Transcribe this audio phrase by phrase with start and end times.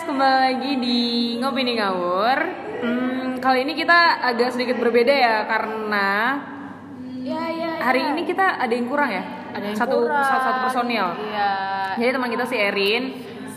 [0.00, 1.00] kembali lagi di
[1.36, 2.38] Ngopi nih Ngawur.
[2.78, 6.10] Hmm, kali ini kita agak sedikit berbeda ya karena
[7.18, 7.82] Ya, ya, ya.
[7.82, 9.20] hari ini kita ada yang kurang ya.
[9.48, 10.22] ada yang satu kurang.
[10.22, 11.06] satu, satu personil.
[11.18, 11.52] Iya.
[11.98, 13.04] Jadi teman kita si Erin.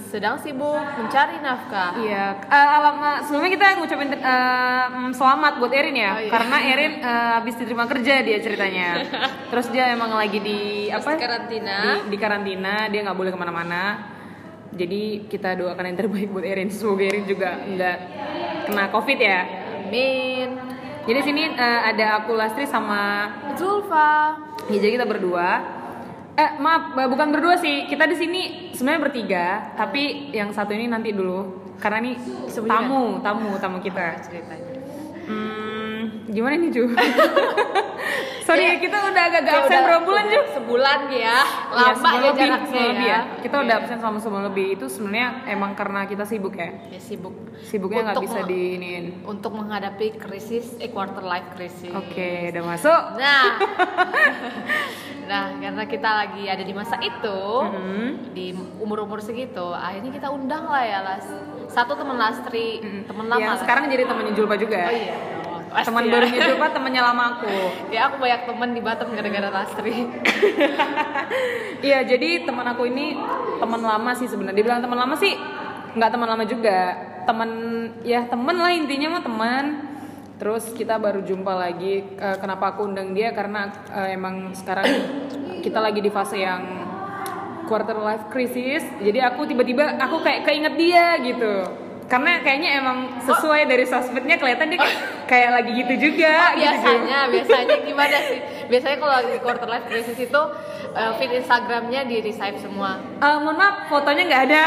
[0.03, 1.95] Sedang sibuk mencari nafkah.
[1.95, 2.35] Iya.
[2.41, 4.19] eh, alamat sebelumnya kita ngucapin eh,
[4.89, 6.27] mm, selamat buat Erin ya, Oh, iya.
[6.27, 8.89] karena Erin eh, habis diterima kerja dia ceritanya.
[9.53, 11.15] Terus dia emang lagi di apa?
[11.15, 11.77] karantina.
[12.03, 13.83] Di, di karantina, dia nggak boleh ke mana-mana.
[14.71, 16.71] Jadi kita doakan yang terbaik buat Erin.
[16.71, 17.97] Semoga Erin juga nggak
[18.71, 19.39] kena COVID ya.
[19.87, 20.47] Amin.
[21.01, 24.37] Jadi sini eh, ada aku Lastri sama Zulfa.
[24.69, 25.49] ya, jadi kita berdua.
[26.37, 27.89] Eh maaf, eh, bukan berdua sih.
[27.89, 29.45] Kita di sini sebenarnya bertiga,
[29.75, 31.59] tapi yang satu ini nanti dulu.
[31.81, 32.13] Karena
[32.45, 32.85] Sembunyikan.
[32.85, 34.21] tamu, tamu, tamu kita.
[34.21, 34.69] Ceritanya.
[35.25, 35.70] Hmm,
[36.27, 36.83] gimana nih Ju?
[38.41, 40.39] Sorry ya, Ya, kita udah agak Kayak absen udah berapa bulan Ju?
[40.51, 41.13] Sebulan ya.
[41.13, 41.37] Iya,
[41.71, 43.19] Lama sebulan ya lebih, jaraknya lebih ya.
[43.39, 44.65] Kita udah absen selama sebulan lebih.
[44.75, 46.69] Itu sebenarnya emang karena kita sibuk ya.
[46.89, 47.33] Ya sibuk.
[47.63, 49.03] Sibuknya nggak bisa diinin.
[49.23, 51.93] Untuk menghadapi krisis eh quarter life crisis.
[51.93, 53.01] Oke, udah masuk.
[53.15, 53.43] Nah,
[55.31, 58.35] nah karena kita lagi ada di masa itu, Mhm.
[58.35, 58.51] di
[58.81, 61.25] umur-umur segitu, akhirnya kita undang lah ya las.
[61.71, 63.39] Satu teman Lastri, teman lama.
[63.39, 64.91] Yang sekarang jadi temennya Julpa juga.
[64.91, 65.15] Oh iya.
[65.71, 66.11] Pasti Teman ya.
[66.11, 67.47] barunya Julpa temennya lama aku.
[67.95, 69.95] Ya aku banyak teman di Batam gara-gara Lastri.
[71.81, 73.17] Iya, jadi teman aku ini
[73.57, 74.53] teman lama sih sebenarnya.
[74.53, 75.33] Dibilang teman lama sih
[75.97, 76.93] nggak teman lama juga.
[77.25, 77.49] Teman
[78.03, 79.65] ya teman lah intinya mah teman.
[80.37, 82.05] Terus kita baru jumpa lagi.
[82.05, 83.33] Eh, Kenapa aku undang dia?
[83.33, 84.85] Karena eh, emang sekarang
[85.65, 86.61] kita lagi di fase yang
[87.65, 88.83] quarter life crisis.
[89.01, 91.53] Jadi aku tiba-tiba aku kayak keinget dia gitu.
[92.11, 94.99] Karena kayaknya emang sesuai dari sosmednya kelihatan dia kayak,
[95.31, 96.51] kayak lagi gitu juga.
[96.51, 96.67] gitu, Ju.
[96.67, 98.39] biasanya, biasanya gimana sih?
[98.67, 100.41] Biasanya kalau lagi quarter life crisis itu
[100.91, 102.99] eh, feed Instagramnya di resave semua.
[102.99, 104.63] Eh, mohon maaf, fotonya nggak ada.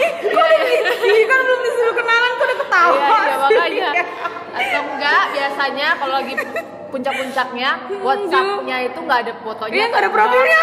[0.00, 0.92] Ih, kok Iya, ini?
[1.04, 3.90] Ih, kan belum disuruh kenalan, kok udah ketawa Iya, iya makanya.
[4.54, 6.34] Atau enggak biasanya kalau lagi
[6.94, 7.70] puncak-puncaknya
[8.06, 9.74] WhatsApp-nya itu nggak ada fotonya.
[9.74, 10.60] Iya, nggak ada profilnya.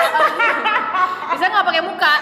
[1.36, 2.14] Bisa nggak pakai muka?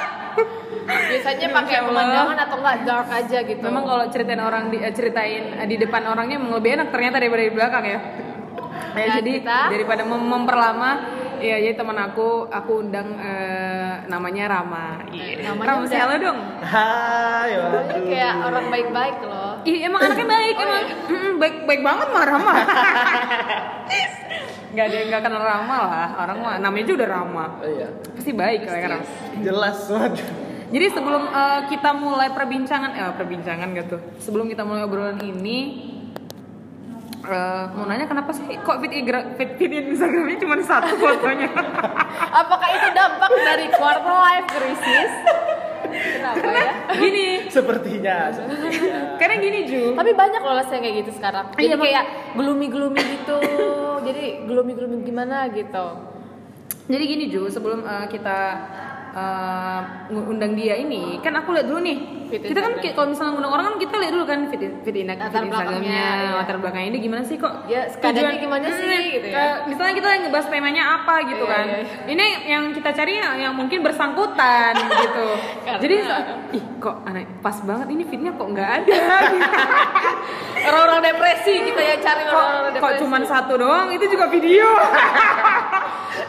[0.89, 3.61] Biasanya pakai pemandangan atau enggak dark aja gitu.
[3.61, 7.21] Memang kalau ceritain orang di, eh, ceritain eh, di depan orangnya emang lebih enak ternyata
[7.21, 7.99] daripada di belakang ya.
[8.99, 10.91] Ya, Dan jadi kita- daripada mem- memperlama,
[11.39, 15.07] ya jadi teman aku aku undang eh, namanya Rama.
[15.07, 15.47] Iya.
[15.47, 16.39] Namanya Rama udah- say halo dong.
[16.59, 18.03] Hai, Ini waduh.
[18.05, 19.53] kayak orang baik-baik loh.
[19.61, 20.95] Ih, emang anaknya baik, Oh, emang iya.
[21.05, 22.53] Mm-mm, baik baik banget mah Rama.
[24.69, 27.45] Gak ada yang gak kenal Rama lah, orang mah namanya juga udah Rama.
[27.57, 27.87] Oh, iya.
[28.13, 29.05] Pasti baik lah Rama.
[29.39, 30.27] Jelas waduh.
[30.69, 33.97] Jadi sebelum eh, kita mulai perbincangan, eh perbincangan gitu.
[34.19, 35.88] Sebelum kita mulai obrolan ini,
[37.29, 41.49] eh, mau nanya kenapa sih kok feed, igra- feed, feed Instagramnya cuma satu fotonya?
[42.39, 45.11] Apakah itu dampak dari quarter life crisis?
[45.89, 46.71] Kenapa ya?
[46.95, 48.29] gini, Sepertinya.
[48.29, 48.97] sepertinya.
[49.17, 49.83] karena gini Ju.
[49.95, 51.45] Tapi banyak loh yang kayak gitu sekarang.
[51.53, 53.39] Jadi Iya, kayak gloomy-gloomy gitu.
[54.05, 55.85] Jadi gloomy-gloomy gimana gitu.
[56.89, 58.37] Jadi gini Ju, sebelum eh, kita
[59.13, 59.79] eh,
[60.09, 61.99] ngundang dia ini, kan aku lihat dulu nih.
[62.29, 64.77] Feed kita kan kalau misalnya ngundang orang kan kita lihat dulu kan feed, feed, in-
[64.85, 66.29] feed Latar Instagramnya, belakangnya, iya.
[66.35, 67.53] latar belakangnya ini gimana sih kok?
[67.65, 69.45] Ya, sekadanya gimana sih, Hmm, gitu ya.
[69.65, 71.65] misalnya kita ngebahas temanya apa gitu Iya, kan.
[71.65, 74.73] iya, Ini yang kita cari yang, yang mungkin bersangkutan
[75.03, 75.27] gitu.
[75.63, 75.95] Karena- Jadi
[76.53, 78.97] ih kok aneh pas banget ini feednya kok nggak ada.
[80.69, 83.01] Orang-orang depresi kita ya cari kok orang-orang kok depresi.
[83.01, 84.69] cuman satu doang itu juga video.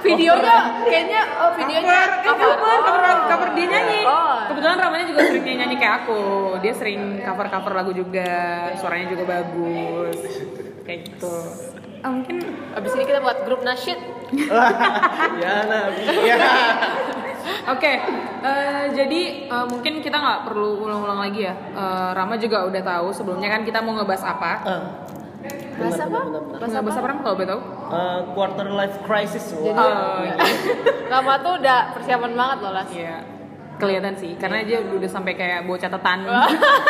[0.00, 4.00] videonya kayaknya oh videonya cover, cover, cover, cover dia nyanyi.
[4.03, 4.38] Oh.
[4.47, 6.20] Kebetulan Ramanya juga sering nyanyi kayak aku.
[6.62, 10.18] Dia sering cover cover lagu juga, suaranya juga bagus.
[10.86, 11.34] Kayak gitu.
[12.00, 12.40] Ah, mungkin
[12.72, 13.98] Abis ini kita buat grup nasyid.
[15.42, 16.02] ya nabi.
[16.24, 16.38] Ya.
[17.68, 17.92] Oke,
[18.40, 19.20] eh, jadi
[19.50, 21.54] eh, mungkin kita nggak perlu ulang-ulang lagi ya.
[21.54, 24.52] Eh, Rama juga udah tahu sebelumnya kan kita mau ngebahas apa.
[24.64, 24.84] Ah,
[25.80, 26.18] Bahas apa?
[26.20, 26.58] benar, benar.
[26.60, 27.60] Bahas Ngebahas apa Ram kalau boleh tahu?
[27.90, 29.44] Eh, quarter life crisis.
[29.56, 29.80] Jadi Wah.
[29.80, 30.36] Oh, iya.
[31.08, 32.90] Rama tuh udah persiapan banget loh Las.
[32.93, 33.16] Iya.
[33.81, 36.19] Kelihatan sih, karena dia udah sampai kayak bawa catatan.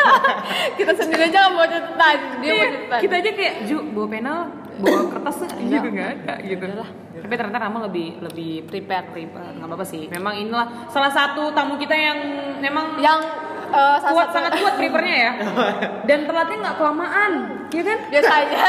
[0.77, 2.99] kita sendiri aja nggak bawa catatan, dia bawa Iya, catatan.
[2.99, 4.33] kita aja kayak Ju bawa pena,
[4.77, 6.63] bawa kertas gitu nggak ada gitu.
[6.67, 6.89] Lah.
[7.13, 9.07] Tapi ternyata Rama lebih lebih prepare.
[9.07, 10.07] prepare, nggak apa-apa sih.
[10.07, 12.17] Memang inilah salah satu tamu kita yang
[12.59, 13.19] memang Yang
[13.69, 15.31] eh, kuat satu- sangat kuat prepare-nya ya.
[16.09, 17.31] Dan telatnya nggak kelamaan,
[17.69, 17.99] ya kan?
[18.09, 18.59] biasanya.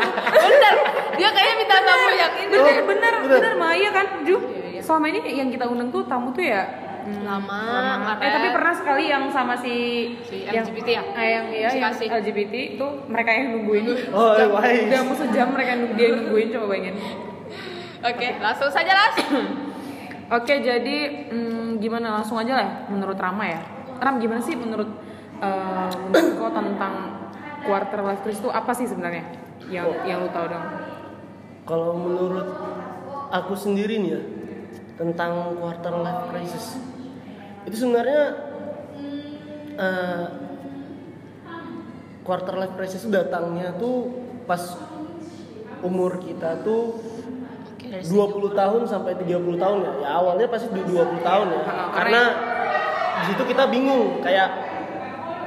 [0.46, 0.74] Bener,
[1.14, 2.84] dia kayaknya minta tamu yang ini Bener, deh.
[2.86, 4.36] bener, bener, Maya kan, Ju.
[4.38, 4.80] Iya, iya.
[4.80, 6.62] Selama ini yang kita undang tuh tamu tuh ya
[7.06, 8.12] hmm, Lama, lama.
[8.18, 9.74] Eh tapi pernah sekali yang sama si,
[10.22, 11.02] Si yang, LGBT ya?
[11.14, 12.06] eh, yang iya Si yang Kasih.
[12.12, 13.84] LGBT itu mereka yang nungguin.
[14.10, 14.84] Oh, Udah- wais.
[14.84, 16.96] Udah mau sejam mereka yang nunggu- dia yang nungguin coba bayangin.
[17.98, 19.16] Oke, langsung saja Las.
[20.28, 20.96] Oke, jadi
[21.28, 23.60] hmm, gimana langsung aja lah menurut Rama ya.
[23.96, 24.90] Ram gimana sih menurut
[25.36, 26.94] eh, menurut kau tentang
[27.62, 29.24] quarter life crisis itu apa sih sebenarnya
[29.66, 30.64] yang yang lu tahu dong
[31.62, 32.46] Kalau menurut
[33.28, 34.20] aku sendiri nih ya
[34.96, 36.78] tentang quarter life crisis
[37.66, 38.22] itu sebenarnya
[39.76, 40.26] eh,
[42.22, 44.10] quarter life crisis itu datangnya tuh
[44.46, 44.62] pas
[45.82, 46.98] umur kita tuh
[47.74, 49.92] Oke, dari 20 tahun sampai 30 tahun ya.
[50.02, 51.62] Ya awalnya pasti di 20 tahun ya.
[51.94, 52.22] Karena
[53.16, 54.48] di situ kita bingung kayak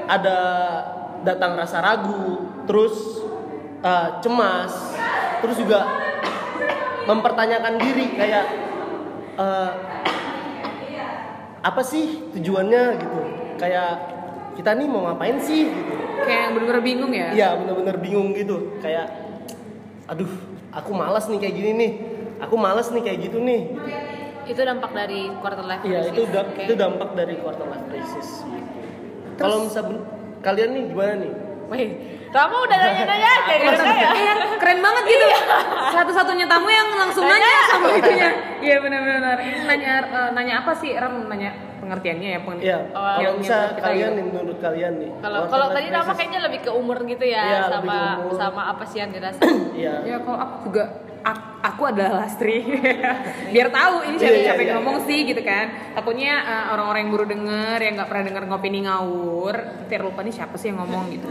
[0.07, 0.37] ada
[1.23, 3.23] datang rasa ragu, terus
[3.83, 4.71] eh, cemas,
[5.43, 5.87] terus juga
[7.07, 8.45] mempertanyakan diri kayak
[9.39, 9.71] eh,
[11.59, 13.19] apa sih tujuannya gitu.
[13.55, 13.91] Kayak
[14.53, 15.93] kita nih mau ngapain sih gitu.
[16.19, 19.07] kayak bener-bener bingung ya Iya bener-bener bingung gitu kayak
[20.03, 20.27] aduh
[20.69, 21.91] aku malas nih kayak gini nih
[22.39, 23.71] aku malas nih kayak gitu nih
[24.43, 26.11] itu dampak dari quarter life iya crisis.
[26.11, 26.61] itu da- Oke.
[26.65, 28.27] itu dampak dari quarter life crisis
[29.37, 30.03] kalau misal ben-
[30.39, 31.33] kalian nih gimana nih
[31.69, 31.89] Wih,
[32.29, 34.07] kamu udah nanya-nanya aja dari saya.
[34.11, 35.25] Iya, keren banget gitu
[35.91, 38.29] satu-satunya tamu yang langsung nanya sama itunya
[38.59, 43.01] iya benar-benar Ini nanya eh, nanya apa sih Ram nanya pengertiannya ya pengertian Iya, Oh,
[43.01, 44.17] kalau yang bisa kalian gitu.
[44.17, 45.09] nih menurut kalian nih.
[45.19, 46.17] Kalau kalau tadi nama crisis.
[46.17, 48.33] kayaknya lebih ke umur gitu ya, Iya, lebih sama umur.
[48.35, 49.57] sama apa sih yang dirasain.
[49.73, 49.93] Iya.
[50.05, 50.83] Ya kalau aku juga
[51.59, 52.63] aku adalah lastri.
[53.53, 54.77] Biar tahu ini siapa Iya, siapa iya, yang iya.
[54.79, 55.65] ngomong sih gitu kan.
[55.93, 59.55] Takutnya uh, orang-orang yang baru denger yang nggak pernah denger ngopini ngawur
[59.85, 61.27] ntar lupa nih siapa sih yang ngomong gitu.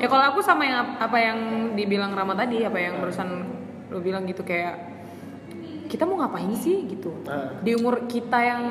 [0.00, 1.38] Ya kalau aku sama yang ap- apa yang
[1.74, 3.28] dibilang Rama tadi apa yang barusan
[3.90, 4.76] lo bilang gitu kayak
[5.90, 6.86] kita mau ngapain sih?
[6.86, 7.10] gitu.
[7.26, 7.58] Ah.
[7.58, 8.62] di umur kita yang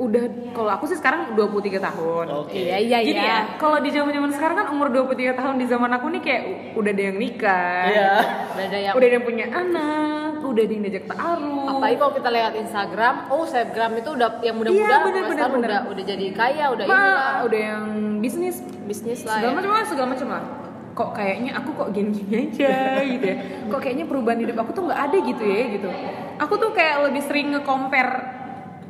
[0.00, 2.56] udah kalau aku sih sekarang 23 tahun Oke.
[2.56, 3.36] Iya iya jadi iya.
[3.44, 6.42] ya kalau di zaman-zaman sekarang kan umur 23 tahun di zaman aku nih kayak
[6.72, 8.10] udah ada yang nikah Iya.
[8.50, 12.12] Udah ada yang udah ada yang punya anak udah ada yang diajak taruh apalagi kalau
[12.12, 15.68] kita lihat Instagram, oh selebgram itu udah yang muda-muda Iya, bener, bener, bener, bener.
[15.68, 17.84] udah udah jadi kaya, udah Ma, inilah udah yang
[18.18, 19.36] bisnis bisnis lah.
[19.36, 19.54] segala Ya.
[19.54, 20.42] macam lah segala macam lah
[20.90, 22.72] kok kayaknya aku kok gini-gini aja
[23.14, 23.36] gitu ya
[23.68, 25.88] kok kayaknya perubahan hidup aku tuh nggak ada gitu ya gitu
[26.36, 28.39] aku tuh kayak lebih sering nge-compare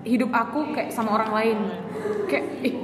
[0.04, 1.58] hidup aku kayak sama orang lain.
[2.26, 2.74] Kayak ih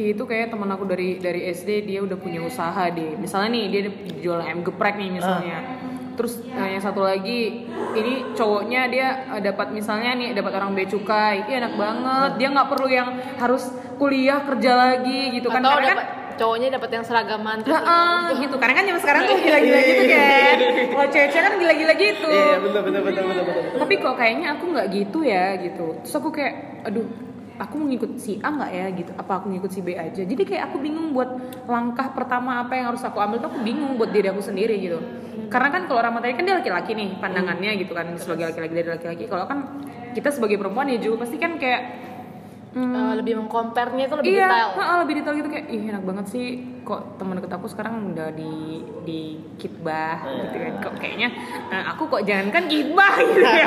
[0.00, 3.80] itu kayak teman aku dari dari SD dia udah punya usaha deh misalnya nih dia
[4.22, 5.58] jual ayam geprek nih misalnya.
[6.16, 10.88] Terus eh, yang satu lagi ini cowoknya dia eh, dapat misalnya nih dapat orang bea
[10.88, 12.30] cukai enak banget.
[12.40, 13.68] Dia nggak perlu yang harus
[14.00, 15.60] kuliah kerja lagi gitu kan.
[15.60, 17.76] Atau Karena kan cowoknya dapat yang seragaman terus
[18.40, 18.56] gitu.
[18.56, 20.56] Karena kan zaman sekarang tuh gila-gila gitu kan
[20.88, 22.30] kalau cewek-cewek kan gila-gila gitu.
[22.32, 23.62] Iya, betul betul betul betul betul.
[23.76, 25.86] tapi kok kayaknya aku nggak gitu ya gitu.
[26.00, 26.54] Terus aku kayak
[26.88, 27.04] aduh
[27.60, 28.86] aku mau ngikut si A nggak ya?
[28.96, 29.10] Gitu.
[29.20, 30.22] Apa aku ngikut si B aja?
[30.24, 31.28] Jadi kayak aku bingung buat
[31.68, 34.96] langkah pertama apa yang harus aku ambil tuh aku bingung buat diri aku sendiri gitu.
[35.52, 38.88] Karena kan kalau Rama tadi kan dia laki-laki nih pandangannya gitu kan sebagai laki-laki dari
[38.88, 39.24] laki-laki.
[39.28, 39.82] Kalau kan
[40.16, 42.09] kita sebagai perempuan ya juga pasti kan kayak
[42.70, 44.68] hmm, Eh, lebih mengcompare-nya itu lebih iya, detail.
[44.74, 46.46] heeh, lebih detail gitu kayak ih enak banget sih
[46.80, 48.54] kok teman deket aku sekarang udah di
[49.02, 49.20] di
[49.56, 50.72] kitbah gitu kan.
[50.80, 51.28] Kok kayaknya
[51.68, 53.66] eh, aku kok jangankan kitbah gitu ya.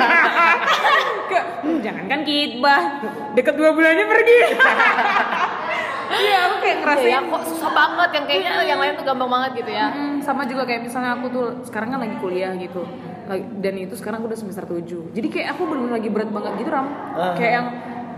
[1.24, 2.80] Kayak, "Hmm, jangankan kitbah
[3.32, 4.38] deket dua bulannya pergi.
[6.04, 9.26] Iya aku kayak Iya, ngerasain ya, kok susah banget yang kayaknya yang lain tuh gampang
[9.26, 9.86] banget gitu ya.
[9.90, 12.86] Mm, sama juga kayak misalnya aku tuh sekarang kan lagi kuliah gitu.
[13.58, 16.70] Dan itu sekarang aku udah semester 7 jadi kayak aku benar lagi berat banget gitu
[16.70, 16.86] ram.
[17.16, 17.32] Ah.
[17.34, 17.66] kayak yang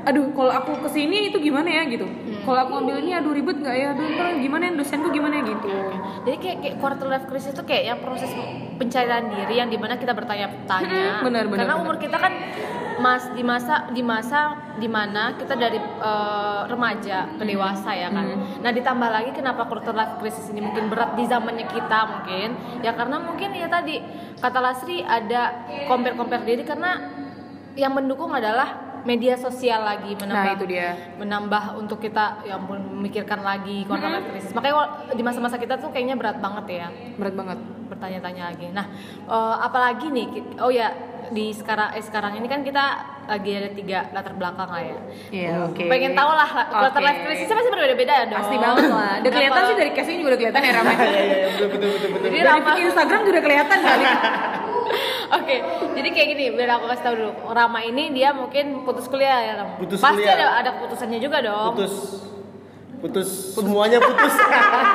[0.06, 1.82] aduh kalau aku ke sini itu gimana ya?
[1.90, 2.06] Gitu.
[2.46, 3.86] Kalau aku ambil ini aduh ribet nggak ya?
[3.90, 4.72] Aduh ntar gimana ya?
[4.78, 5.44] Dosenku gimana ya?
[5.50, 5.68] Gitu.
[6.22, 8.30] Jadi kayak, kayak quarter life crisis itu kayak yang proses
[8.78, 11.20] pencarian diri yang di mana kita bertanya-tanya.
[11.20, 11.84] Hmm, benar, benar, Karena benar.
[11.84, 12.32] umur kita kan
[12.96, 18.24] mas di masa di masa di mana kita dari eh, remaja ke dewasa ya kan.
[18.30, 18.62] Hmm.
[18.62, 22.48] Nah ditambah lagi kenapa quarter life crisis ini mungkin berat di zamannya kita mungkin?
[22.80, 24.00] Ya karena mungkin ya tadi
[24.38, 26.94] kata Lasri ada compare-compare diri karena
[27.76, 30.88] yang mendukung adalah media sosial lagi menambah Nah, itu dia.
[31.16, 34.50] menambah untuk kita ya ampun memikirkan lagi quarter life crisis.
[34.50, 34.74] Makanya
[35.14, 38.66] di masa-masa kita tuh kayaknya berat banget ya berat banget bertanya-tanya lagi.
[38.74, 38.86] Nah,
[39.30, 40.26] eh, apalagi nih?
[40.58, 40.90] Oh ya
[41.28, 42.84] di sekarang eh, sekarang ini kan kita
[43.26, 44.98] lagi ada tiga latar belakang lah ya.
[45.28, 45.84] Iya, oke.
[45.84, 47.06] Pengen tahu lah quarter Oke.
[47.06, 48.38] life crisis pasti berbeda-beda ya dong.
[48.38, 50.96] pasti banget lah udah kelihatan sih dari casing juga udah kelihatan ya Ram ya?
[50.96, 52.24] Iya iya iya betul betul betul betul.
[52.24, 54.04] Jadi dari Rama- Instagram juga udah kelihatan kali
[55.26, 55.56] Oke,
[55.92, 57.32] jadi kayak gini, biar aku kasih tahu dulu.
[57.50, 59.68] Rama ini dia mungkin putus kuliah ya, Ram.
[59.74, 60.38] Putus Pasti kuliah.
[60.38, 61.74] ada ada keputusannya juga dong.
[61.74, 61.94] Putus
[63.06, 64.34] putus semuanya putus.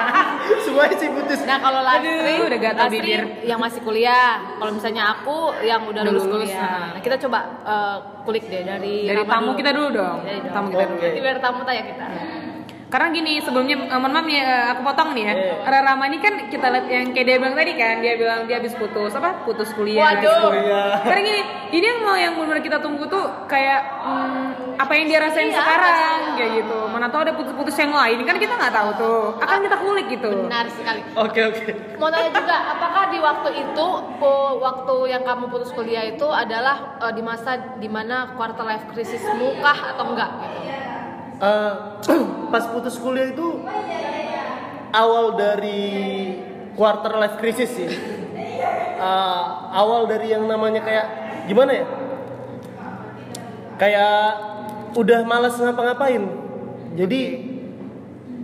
[0.66, 1.40] semuanya sih putus.
[1.42, 3.22] Nah kalau Aduh, udah gatal bibir.
[3.42, 4.56] yang masih kuliah.
[4.56, 6.62] Kalau misalnya aku yang udah lulus, lulus, kuliah.
[6.62, 6.88] nah.
[6.94, 9.60] Nah kita coba eh, kulik deh dari dari tamu dulu.
[9.60, 10.54] kita dulu dong Dari dong.
[10.54, 10.92] tamu kita Oke.
[10.92, 12.06] dulu Nanti biar tamu tanya kita.
[12.92, 15.54] Karena gini sebelumnya eh, mohon maaf eh, aku potong nih ya Iya.
[15.64, 18.60] Rara Rama ini kan kita lihat yang kayak dia bilang tadi kan dia bilang dia
[18.60, 20.52] habis putus apa putus kuliah Waduh.
[20.52, 21.00] Kuliah.
[21.02, 25.20] karena gini ini yang mau yang benar kita tunggu tuh kayak hmm, apa yang dia
[25.24, 28.90] rasain Iya, sekarang kayak gitu mana tahu ada putus-putus yang lain kan kita nggak tahu
[29.00, 31.72] tuh akan kita kulik gitu benar sekali Oke oke.
[31.96, 33.88] mau tanya juga apakah di waktu itu
[34.20, 38.84] oh, waktu yang kamu putus kuliah itu adalah eh, di masa di mana quarter life
[38.92, 40.81] crisismu kah atau enggak gitu?
[41.42, 41.74] Eh,
[42.54, 43.66] pas putus kuliah itu
[44.94, 45.82] awal dari
[46.78, 47.90] quarter life crisis sih.
[49.02, 51.08] Eh, awal dari yang namanya kayak
[51.50, 51.86] gimana ya?
[53.82, 54.22] Kayak
[54.94, 56.22] udah malas ngapa-ngapain.
[56.94, 57.22] Jadi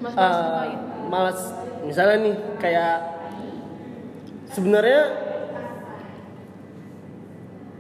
[0.02, 0.80] mas mas eh, ngapain?
[1.14, 1.40] malas
[1.86, 2.98] misalnya nih kayak
[4.58, 5.02] sebenarnya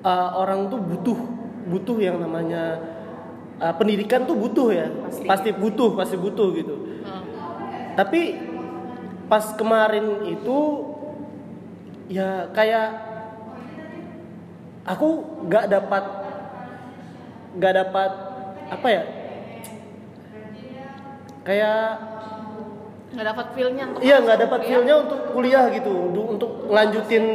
[0.05, 1.19] eh, orang tuh butuh
[1.73, 2.96] butuh yang namanya
[3.57, 4.87] eh, pendidikan tuh butuh ya.
[4.89, 5.25] Pasti.
[5.25, 6.75] pasti butuh pasti butuh gitu.
[7.03, 7.23] Hmm.
[7.97, 8.37] tapi
[9.27, 10.57] pas kemarin itu
[12.07, 12.87] ya kayak
[14.87, 15.07] aku
[15.49, 16.03] nggak dapat
[17.57, 18.11] nggak dapat
[18.67, 19.03] apa ya?
[21.47, 21.79] Kayak
[23.07, 27.25] nggak dapat feelnya untuk iya nggak dapat feelnya untuk kuliah gitu untuk lanjutin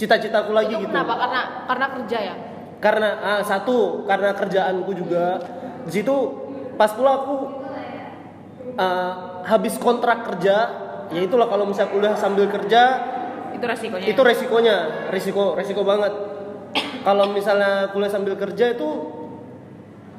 [0.00, 0.90] cita-citaku lagi itu gitu.
[0.90, 1.12] kenapa?
[1.20, 2.34] Karena karena kerja ya
[2.80, 5.38] karena ah, satu karena kerjaanku juga.
[5.84, 6.16] Di situ
[6.80, 7.36] pas pula aku
[8.80, 10.56] ah, habis kontrak kerja
[11.12, 12.82] ya itulah kalau misalnya kuliah sambil kerja
[13.52, 14.06] itu resikonya.
[14.08, 14.76] itu resikonya.
[15.12, 16.12] Resiko resiko banget.
[17.04, 18.88] Kalau misalnya kuliah sambil kerja itu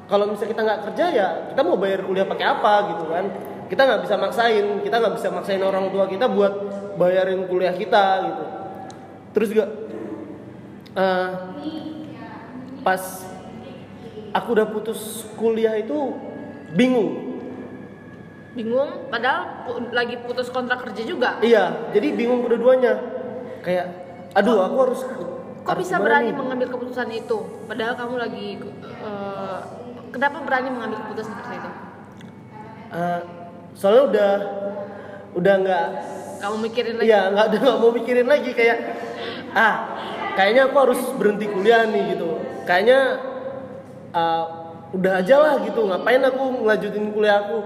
[0.06, 3.26] kalau misalnya kita nggak kerja ya kita mau bayar kuliah pakai apa gitu kan.
[3.66, 6.54] Kita nggak bisa maksain kita nggak bisa maksain orang tua kita buat
[6.94, 8.44] bayarin kuliah kita gitu.
[9.32, 9.66] Terus juga
[10.92, 11.28] eh,
[12.82, 13.02] pas
[14.34, 15.94] aku udah putus kuliah itu
[16.74, 17.32] bingung.
[18.52, 21.40] Bingung padahal pu- lagi putus kontrak kerja juga?
[21.40, 23.00] Iya jadi bingung kedua-duanya.
[23.64, 23.86] Kayak
[24.36, 25.30] aduh aku harus kok
[25.62, 26.36] harus bisa berani nih?
[26.36, 27.38] mengambil keputusan itu?
[27.70, 28.46] Padahal kamu lagi
[28.82, 29.60] eh,
[30.10, 31.70] kenapa berani mengambil keputusan seperti itu?
[32.92, 33.20] Eh,
[33.72, 34.32] soalnya udah
[35.32, 35.86] udah nggak
[36.42, 37.06] kamu mikirin lagi?
[37.08, 38.78] Iya nggak udah nggak mau mikirin lagi kayak
[39.52, 39.74] ah
[40.34, 42.98] kayaknya aku harus berhenti kuliah nih gitu kayaknya
[44.12, 44.44] eh,
[44.92, 45.80] udah aja lah gitu.
[45.88, 47.58] Ngapain aku ngelanjutin kuliah aku?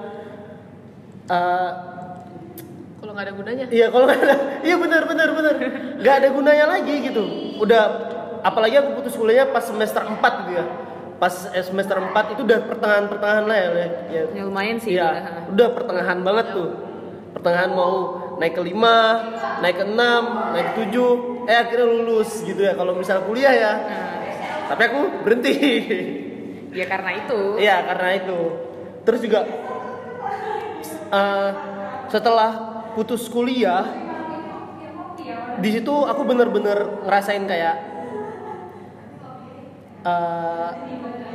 [1.27, 1.71] Eh,
[2.97, 3.65] kalau nggak ada gunanya.
[3.71, 4.37] iya kalau nggak ada
[4.67, 5.55] iya benar benar benar.
[6.01, 7.23] Nggak ada gunanya lagi gitu.
[7.59, 7.83] Udah
[8.43, 10.65] apalagi aku putus kuliahnya pas semester 4 gitu ya.
[11.17, 13.69] Pas eh, semester 4 itu udah pertengahan pertengahan lah ya,
[14.13, 14.23] ya.
[14.37, 15.23] Ya lumayan sih Iya, udah.
[15.55, 16.69] udah pertengahan banget tuh.
[17.37, 17.95] Pertengahan mau
[18.37, 22.97] naik ke 5, naik ke 6, naik ke 7, eh akhirnya lulus gitu ya kalau
[22.97, 23.73] misal kuliah ya.
[23.77, 24.16] Nah,
[24.67, 25.53] Tapi aku berhenti.
[26.77, 27.41] ya karena itu.
[27.57, 28.39] Iya, karena itu.
[29.07, 29.41] Terus juga
[31.11, 31.51] eh,
[32.11, 32.51] setelah
[32.99, 33.87] putus kuliah
[35.57, 37.75] di situ aku bener-bener ngerasain kayak
[40.05, 40.69] eh,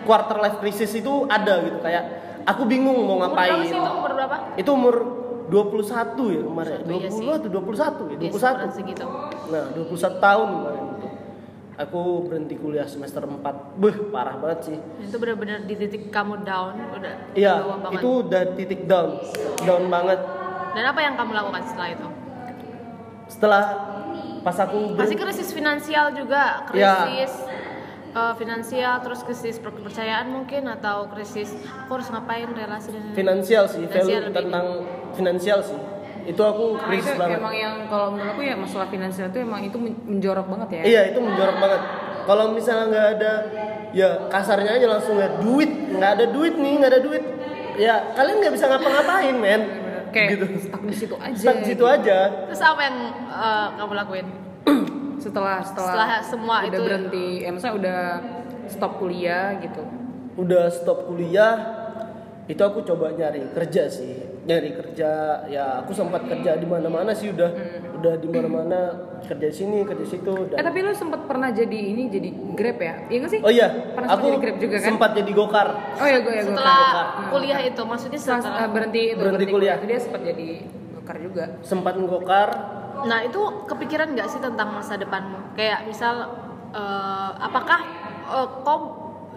[0.05, 1.79] quarter life crisis itu ada gitu.
[1.79, 2.03] Kayak
[2.45, 3.65] aku bingung mau umur berapa ngapain.
[3.65, 4.35] sih itu umur berapa?
[4.59, 4.95] Itu umur
[5.51, 6.79] 21 ya kemarin.
[6.87, 7.27] 21, iya 20 sih.
[7.27, 9.05] atau 21 ya Iya, 21 seumuran segitu.
[9.51, 10.85] Nah 21 tahun kemarin
[11.81, 13.41] aku berhenti kuliah semester 4
[13.77, 14.77] beh parah banget sih.
[15.01, 17.61] Itu benar-benar di titik kamu down udah iya
[17.91, 19.17] itu udah titik down.
[19.61, 20.19] Down banget.
[20.71, 22.07] Dan apa yang kamu lakukan setelah itu?
[23.27, 23.63] Setelah
[24.41, 27.05] pas aku pasti krisis finansial juga Ya.
[27.05, 27.33] krisis
[28.11, 31.53] eh, finansial terus krisis kepercayaan mungkin atau krisis
[31.85, 34.65] aku harus ngapain relasi dan finansial sih Finansial value tentang
[35.13, 35.77] finansial sih
[36.23, 37.37] itu aku Nah, krisis itu banget.
[37.37, 40.81] emang yang kalau menurut aku ya masalah finansial itu emang itu men- menjorok banget ya.
[40.83, 41.81] Iya itu menjorok banget.
[42.21, 43.33] Kalau misalnya nggak ada
[43.91, 45.71] ya kasarnya aja langsung nggak duit.
[45.91, 47.23] Nggak ada duit nih nggak ada duit.
[47.75, 49.61] Ya kalian nggak bisa ngapa-ngapain men.
[50.11, 50.45] Kayak gitu.
[50.59, 51.35] stuck di situ aja.
[51.35, 52.17] Stuck di situ aja.
[52.45, 54.27] Terus apa yang eh, kamu lakuin?
[55.17, 57.27] Setelah setelah, Setelah semua udah itu- berhenti.
[57.39, 57.99] Ya maksudnya udah
[58.67, 59.81] stop kuliah gitu.
[60.33, 61.53] Udah stop kuliah
[62.43, 65.11] itu aku coba nyari kerja sih nyari kerja.
[65.47, 67.49] Ya aku sempat kerja di mana-mana sih udah.
[67.93, 68.79] Udah di mana-mana
[69.21, 72.29] kerja di sini kerja di situ eh dan tapi lu sempat pernah jadi ini jadi
[72.51, 72.93] grab ya?
[73.07, 73.39] Iya nggak sih?
[73.39, 74.87] Oh iya Pernah aku sempat jadi Grab juga kan?
[74.87, 75.67] sempat jadi gokar.
[75.95, 77.29] Oh ya gue ya gue setelah Hmm.
[77.29, 79.75] kuliah itu maksudnya setelah setelah eh, berhenti itu, Berhenti kuliah.
[79.75, 80.47] itu dia sempat jadi
[80.91, 81.43] gokar juga.
[81.61, 82.49] Sempat ngokar
[83.01, 85.53] Nah itu kepikiran nggak sih tentang masa depanmu?
[85.53, 86.15] Kayak misal,
[86.71, 87.79] eh, apakah
[88.27, 88.79] eh, kau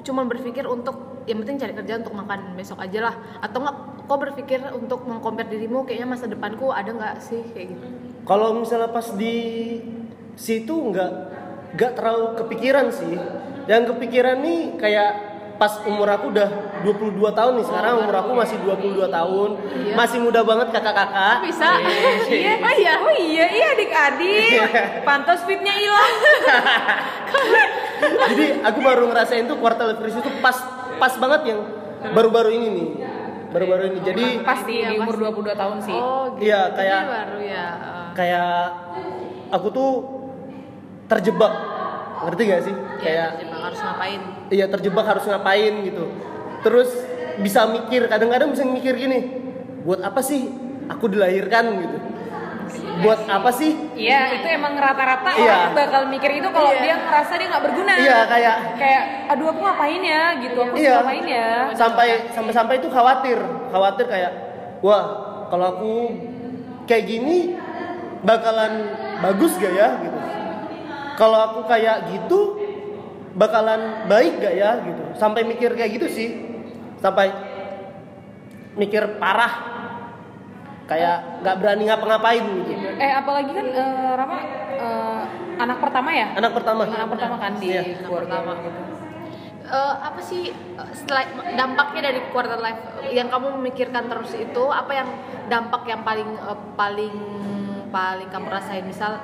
[0.01, 4.19] cuma berpikir untuk yang penting cari kerja untuk makan besok aja lah, atau nggak kau
[4.21, 7.87] berpikir untuk mengcompare dirimu kayaknya masa depanku ada nggak sih kayak gitu?
[8.25, 9.37] kalau misalnya pas di
[10.37, 11.13] situ nggak
[11.73, 13.17] nggak terlalu kepikiran sih
[13.65, 15.13] yang kepikiran nih kayak
[15.55, 16.51] pas umur aku udah
[16.83, 19.51] 22 tahun nih sekarang umur aku masih 22 tahun
[19.87, 19.95] Iya.
[19.95, 21.71] masih muda banget kakak-kakak bisa
[22.29, 24.51] Iya, oh iya, oh iya, iya adik-adik.
[25.07, 26.15] Pantas fitnya hilang.
[28.35, 30.57] jadi aku baru ngerasain tuh quarter life crisis itu pas
[30.97, 31.61] pas banget yang
[32.11, 32.89] baru-baru ini nih.
[33.51, 33.99] Baru-baru ini.
[34.03, 35.95] Jadi Pas di, Iya, di umur 22 tahun sih.
[35.95, 36.43] oh gitu.
[36.45, 38.07] Iya, Jadi kayak- baru ya eh.
[38.13, 38.53] kayak
[39.51, 39.91] aku tuh
[41.07, 41.53] terjebak.
[42.25, 42.75] Ngerti gak sih?
[42.75, 44.21] Iya, kayak terjebak, harus ngapain?
[44.49, 46.05] Iya terjebak harus ngapain gitu.
[46.63, 46.91] Terus
[47.37, 49.19] bisa mikir kadang-kadang bisa mikir gini
[49.83, 50.49] buat apa sih
[50.87, 51.65] aku dilahirkan?
[51.79, 51.97] gitu
[53.01, 55.45] buat apa sih Iya, itu emang rata-rata Iya.
[55.45, 56.81] orang bakal mikir itu kalau Iya.
[56.81, 57.93] dia ngerasa dia nggak berguna.
[57.97, 60.95] iya kayak Kayak, aduh aku ngapain ya gitu, aku Iya.
[60.99, 61.49] ngapain ya.
[61.75, 63.39] sampai sampai sampai itu khawatir
[63.69, 64.33] khawatir kayak
[64.81, 65.05] wah
[65.51, 65.93] kalau aku
[66.85, 67.57] kayak gini
[68.23, 70.19] bakalan bagus gak ya gitu
[71.15, 72.41] kalau aku kayak gitu
[73.35, 76.29] bakalan baik gak ya gitu sampai mikir kayak gitu sih
[76.99, 77.31] sampai
[78.75, 79.74] mikir parah
[80.85, 84.37] kayak nggak berani ngapa-ngapain gitu Eh apalagi kan eh, Rama
[84.75, 85.23] eh,
[85.57, 86.27] anak pertama ya?
[86.35, 88.53] anak pertama Anak pertama kan di Iya, anak pertama.
[88.61, 88.81] gitu.
[89.65, 90.53] Eh, apa sih
[90.93, 91.25] setelah
[91.57, 95.09] dampaknya dari quarter life yang kamu memikirkan terus itu apa yang
[95.47, 97.15] dampak yang paling eh, paling
[97.89, 99.17] paling kamu rasain misal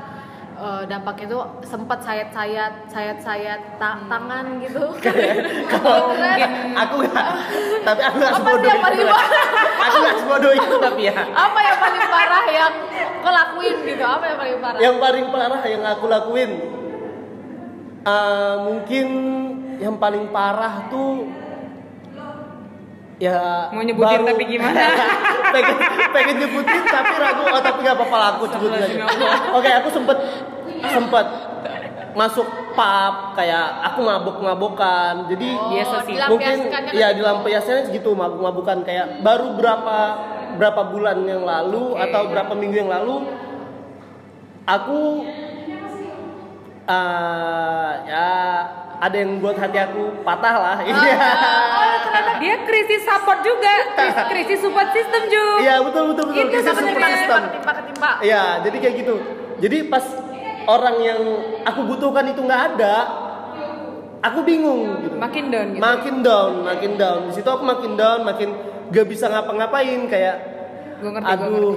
[0.60, 4.84] eh, dampaknya itu sempat sayat-sayat sayat-sayat ta- tangan gitu.
[5.72, 7.26] Kalau Mungkin aku nggak
[7.80, 9.08] tapi aku nggak sebodoh yang itu paling
[9.80, 11.14] aku nggak sebodoh itu tapi ya.
[11.32, 12.74] Apa yang paling parah yang
[13.24, 14.04] kelakuin gitu?
[14.04, 14.78] Apa yang paling parah?
[14.78, 16.50] Yang paling parah yang aku lakuin
[18.04, 19.06] eh, mungkin
[19.80, 21.24] yang paling parah tuh
[23.20, 24.80] ya Mau nyebutin tapi gimana?
[25.54, 25.76] pengen,
[26.10, 29.04] pengen nyebutin tapi ragu oh tapi nggak apa-apa lah, aku sebutin aja
[29.52, 30.18] oke aku sempet
[30.80, 31.26] sempet
[32.10, 36.16] masuk pub kayak aku mabuk-mabukan jadi Oh, Biasa sih.
[36.16, 36.56] mungkin
[36.90, 39.98] ya kan dilampiaskannya segitu mabuk-mabukan kayak baru berapa
[40.58, 42.02] berapa bulan yang lalu Oke.
[42.08, 43.30] atau berapa minggu yang lalu
[44.66, 45.00] aku
[46.88, 48.30] eh, ya
[49.00, 51.16] ada yang buat hati aku patah lah Ah, iya
[51.72, 55.56] Oh, ternyata dia krisis support juga, Kris- krisis support system juga.
[55.58, 59.14] iya betul betul betul Itu Krisis support system ketimpa ketimpa Iya, jadi kayak gitu.
[59.58, 60.04] Jadi pas
[60.66, 61.20] orang yang
[61.62, 62.94] aku butuhkan itu nggak ada,
[64.20, 65.16] aku bingung gitu.
[65.16, 65.80] Makin down gitu.
[65.80, 67.20] Makin down, makin down.
[67.26, 68.48] Di situ aku makin down, makin
[68.88, 70.36] gak bisa ngapa-ngapain kayak
[70.98, 71.56] Gue ngerti, gue ngerti.
[71.56, 71.76] aduh,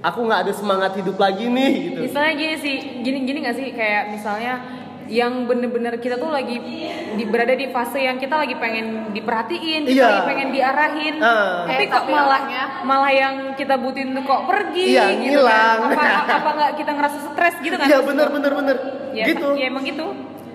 [0.00, 2.00] aku nggak ada semangat hidup lagi nih gitu.
[2.02, 4.54] Misalnya gini sih, gini-gini gak sih kayak misalnya
[5.08, 6.60] yang bener-bener kita tuh lagi
[7.10, 10.06] di, berada di fase yang kita lagi pengen diperhatiin, kita Iya.
[10.06, 11.64] lagi pengen diarahin, Ah.
[11.64, 15.40] tapi Eh, kok tapi malah orangnya- malah yang kita butuhin tuh kok pergi, Iya, gitu
[15.40, 15.78] ngilang.
[15.88, 15.96] kan?
[16.22, 17.86] Apa apa nggak kita ngerasa stres gitu kan?
[17.86, 18.76] Iya bener bener bener.
[19.10, 19.48] Ya, gitu.
[19.54, 20.06] Ya emang gitu.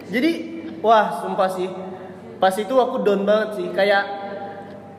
[0.07, 0.31] Jadi
[0.79, 1.67] wah sumpah sih.
[2.37, 3.67] Pas itu aku down banget sih.
[3.69, 4.03] Kayak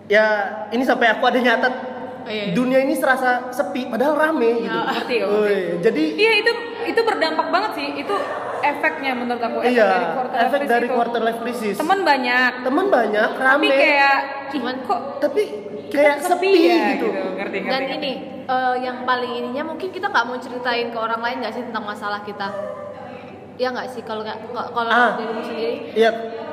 [0.05, 0.25] ya
[0.69, 1.75] ini sampai aku ada nyatet
[2.17, 2.55] Oh, iya, iya.
[2.57, 4.73] dunia ini serasa sepi padahal rame gitu.
[4.73, 5.29] Ngerti kok.
[5.31, 6.53] Woi, jadi Iya itu
[6.87, 7.89] itu berdampak banget sih.
[7.97, 8.15] Itu
[8.61, 9.59] efeknya menurut aku.
[9.61, 10.95] Efek iya, dari quarter efek life dari crisis itu.
[10.95, 11.75] quarter life crisis.
[11.77, 13.75] Temen banyak, Temen banyak, tapi rame.
[13.75, 15.43] kayak Cuman kok tapi
[15.89, 17.09] kayak sepi, ya, gitu.
[17.11, 17.97] Ngerti, ngerti, dan ngerti.
[17.97, 18.13] ini
[18.45, 21.83] eh, yang paling ininya mungkin kita nggak mau ceritain ke orang lain nggak sih tentang
[21.83, 22.49] masalah kita
[23.55, 25.15] ya nggak sih kalau nggak nggak- kalau Ah.
[25.15, 26.11] dirimu sendiri Iya,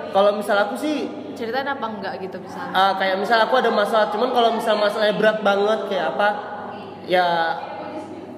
[0.09, 4.07] kalau misal aku sih ceritain apa enggak gitu misalnya ah, kayak misal aku ada masalah,
[4.07, 6.27] cuman kalau misal masalahnya berat banget kayak apa,
[7.03, 7.25] ya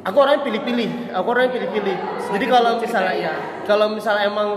[0.03, 1.95] aku orangnya pilih-pilih, aku orangnya pilih-pilih.
[2.35, 4.49] Jadi kalau misalnya ya, kalau misalnya emang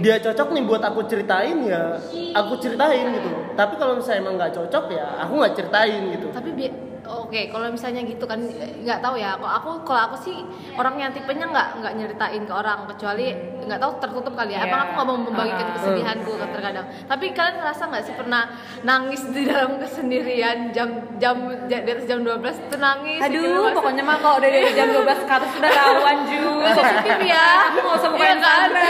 [0.00, 2.00] dia cocok nih buat aku ceritain ya,
[2.32, 3.30] aku ceritain gitu.
[3.54, 6.26] Tapi kalau misalnya emang nggak cocok ya, aku nggak ceritain gitu.
[6.32, 6.50] tapi
[7.12, 8.38] oke kalau misalnya gitu kan
[8.78, 10.36] nggak tahu ya kalau aku kalau aku sih
[10.72, 14.66] orang yang tipenya nggak nggak nyeritain ke orang kecuali nggak tahu tertutup kali ya Iya.
[14.66, 15.74] emang aku nggak mau membagikan Ah.
[15.74, 18.42] kesedihanku kan terkadang tapi kalian ngerasa nggak sih pernah
[18.82, 23.76] nangis di dalam kesendirian jam jam di atas jam 12 itu nangis gitu, Aduh, masa-
[23.76, 26.44] pokoknya mah kalau udah dari jam 12 ke atas sudah rawan Ju.
[26.62, 27.48] Positif ya.
[27.74, 28.48] Nggak usah buka Iya yang kan?
[28.68, 28.84] sana,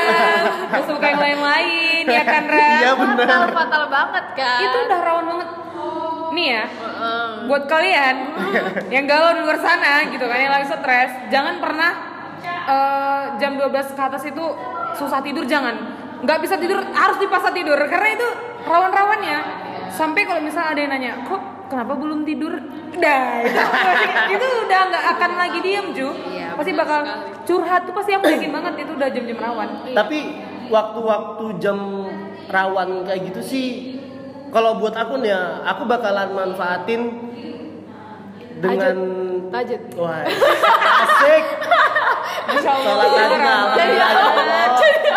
[0.63, 2.69] nggak usah buka yang lain-lain, ya kan Ra?
[2.75, 3.27] Iya benar.
[3.27, 5.49] fatal fatal banget kan Itu udah rawan banget.
[6.31, 7.51] Nih ya, Heeh.
[7.51, 8.17] buat kalian
[8.95, 11.91] yang galau di luar sana gitu kan, yang lagi stres, jangan pernah
[12.45, 14.45] eh, jam 12 ke atas itu
[14.95, 15.75] susah tidur jangan.
[16.21, 18.29] Nggak bisa tidur harus dipaksa tidur karena itu
[18.63, 19.39] rawan-rawannya.
[19.91, 22.55] Sampai kalau misalnya ada yang nanya, kok kenapa belum tidur?
[22.91, 23.59] Dah, itu,
[24.35, 26.09] itu udah nggak akan lagi diem Ju.
[26.31, 27.47] Iya, pasti bakal sekali.
[27.47, 29.69] curhat tuh pasti aku yakin banget itu udah jam-jam rawan.
[29.91, 30.19] Tapi
[30.71, 31.79] waktu-waktu jam
[32.47, 33.67] rawan kayak gitu sih,
[34.51, 37.01] kalau buat aku nih ya, aku bakalan manfaatin
[38.61, 38.97] dengan
[39.51, 39.83] Lanjut.
[39.99, 41.45] Wah, asik.
[42.51, 42.87] Masya Allah.
[42.87, 44.43] Sholat aja nggak Jadi ya apa?
[44.79, 45.11] Jadi?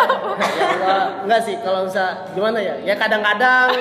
[0.84, 0.98] Ya.
[1.22, 2.76] Enggak sih kalau bisa gimana ya?
[2.82, 3.78] Ya kadang-kadang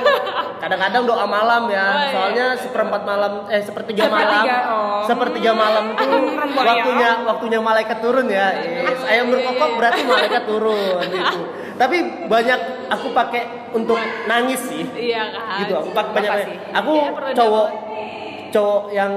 [0.60, 1.88] kadang-kadang doa malam ya.
[1.88, 2.12] Oh, iya.
[2.12, 4.44] Soalnya seperempat malam eh sepertiga malam.
[4.44, 5.02] Sepertiga, oh.
[5.08, 6.68] Sepertiga malam tuh Rembayang.
[6.68, 8.48] waktunya waktunya malaikat turun ya.
[8.52, 9.00] Yes.
[9.08, 11.40] Ayam berkokok berarti malaikat turun gitu.
[11.82, 13.42] Tapi banyak aku pakai
[13.72, 14.86] untuk nangis sih.
[14.86, 15.58] Iya kan.
[15.60, 16.30] Gitu aku pakai banyak.
[16.30, 16.56] Makasih.
[16.72, 17.66] Aku Iya, perlu cowok
[18.52, 19.12] cowok yang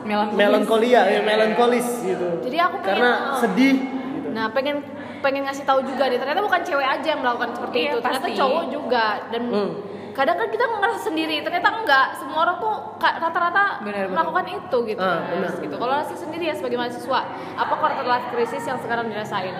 [0.00, 0.38] Melankolis.
[0.40, 2.28] melankolia, ya, melankolis gitu.
[2.40, 3.38] Jadi aku pengen- karena oh.
[3.38, 4.28] sedih gitu.
[4.30, 4.76] Nah, pengen
[5.18, 6.16] pengen ngasih tahu juga deh.
[6.16, 7.98] Ternyata bukan cewek aja yang melakukan seperti Iya, itu.
[8.00, 8.38] Ternyata pasti.
[8.38, 9.70] cowok juga dan Hmm.
[10.14, 11.36] kadang kan kita ngerasa sendiri.
[11.42, 12.06] Ternyata enggak.
[12.16, 15.02] Semua orang tuh rata-rata melakukan itu gitu.
[15.02, 15.52] Ah, benar.
[15.58, 15.74] gitu.
[15.76, 17.20] Kalau Lesti sendiri ya sebagai mahasiswa,
[17.58, 19.52] apa quarter life crisis yang sekarang dirasain?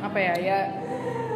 [0.00, 0.58] apa ya ya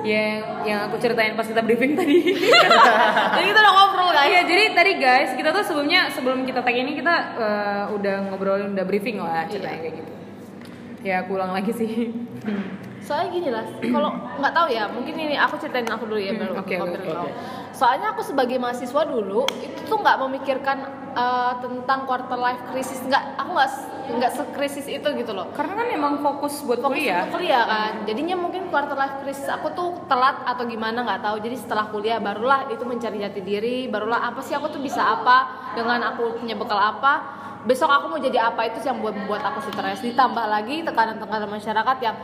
[0.04, 2.36] yang yang aku ceritain pas kita briefing tadi
[3.34, 4.28] Jadi kita udah ngobrol guys.
[4.30, 8.76] Iya, jadi tadi guys, kita tuh sebelumnya sebelum kita tag ini kita eh, udah ngobrolin,
[8.76, 10.12] udah briefing lah ceritanya kayak gitu.
[11.04, 12.12] Ya, aku ulang lagi sih.
[13.06, 16.40] Soalnya gini lah, kalau nggak tahu ya, mungkin ini aku ceritain aku dulu ya Hmm,
[16.40, 17.28] baru oke, hampir oke, tahu.
[17.76, 23.38] Soalnya aku sebagai mahasiswa dulu itu tuh nggak memikirkan eh, tentang quarter life crisis, nggak,
[23.38, 23.70] aku nggak
[24.04, 25.48] nggak sekrisis itu gitu loh.
[25.56, 27.24] Karena kan emang fokus buat Fokus kuliah.
[27.24, 31.36] untuk kuliah kan, jadinya mungkin quarter life crisis aku tuh telat atau gimana nggak tahu.
[31.40, 35.70] Jadi setelah kuliah barulah itu mencari jati diri, barulah apa sih aku tuh bisa apa
[35.72, 37.42] dengan aku punya bekal apa.
[37.64, 40.04] Besok aku mau jadi apa itu sih yang buat membuat aku stres.
[40.04, 42.16] Ditambah lagi tekanan-tekanan masyarakat yang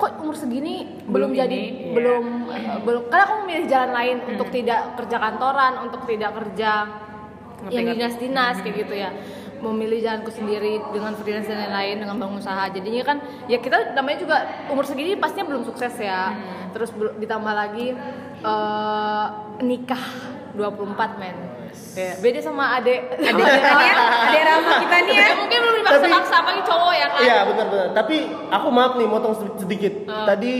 [0.00, 1.92] kok umur segini belum, Belum jadi ini, iya.
[1.92, 6.70] belum eh, belum karena aku memilih jalan lain untuk tidak kerja kantoran untuk tidak kerja
[7.60, 9.10] Ngerti, yang dinas-dinas kayak gitu ya
[9.60, 14.18] memilih jalanku sendiri dengan freelance dan lain-lain dengan bangun usaha jadinya kan ya kita namanya
[14.18, 16.32] juga umur segini pastinya belum sukses ya
[16.70, 17.92] terus bel- ditambah lagi
[18.40, 19.26] eh,
[19.60, 20.04] nikah
[20.52, 21.36] 24 men
[21.70, 22.18] Iya.
[22.18, 23.86] beda sama adek Ada kita nih
[24.34, 25.22] ya, Rama kita nih ya.
[25.22, 27.88] ya mungkin belum dipaksa-paksa apalagi cowok ya kan Iya benar-benar.
[27.94, 28.16] Tapi
[28.48, 29.92] aku maaf nih motong sed- sedikit.
[30.04, 30.26] Ah.
[30.26, 30.54] Tadi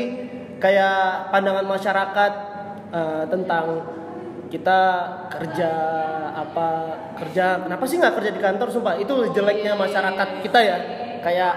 [0.58, 0.98] kayak
[1.30, 2.32] pandangan masyarakat
[2.90, 3.64] eh, tentang
[4.50, 4.80] kita
[5.30, 5.70] kerja
[6.34, 6.68] apa
[7.22, 8.98] kerja kenapa sih nggak kerja di kantor sumpah?
[8.98, 10.76] Itu jeleknya masyarakat kita ya.
[11.22, 11.54] Kayak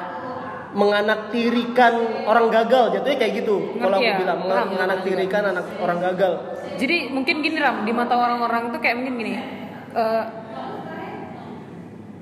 [0.73, 3.77] menganaktirikan orang gagal jatuhnya kayak gitu.
[3.77, 4.17] Kalau aku ya?
[4.21, 6.33] bilang paham menganaktirikan anak orang gagal.
[6.77, 9.33] Jadi mungkin gini Ram, di mata orang-orang tuh kayak mungkin gini.
[9.93, 10.25] eh,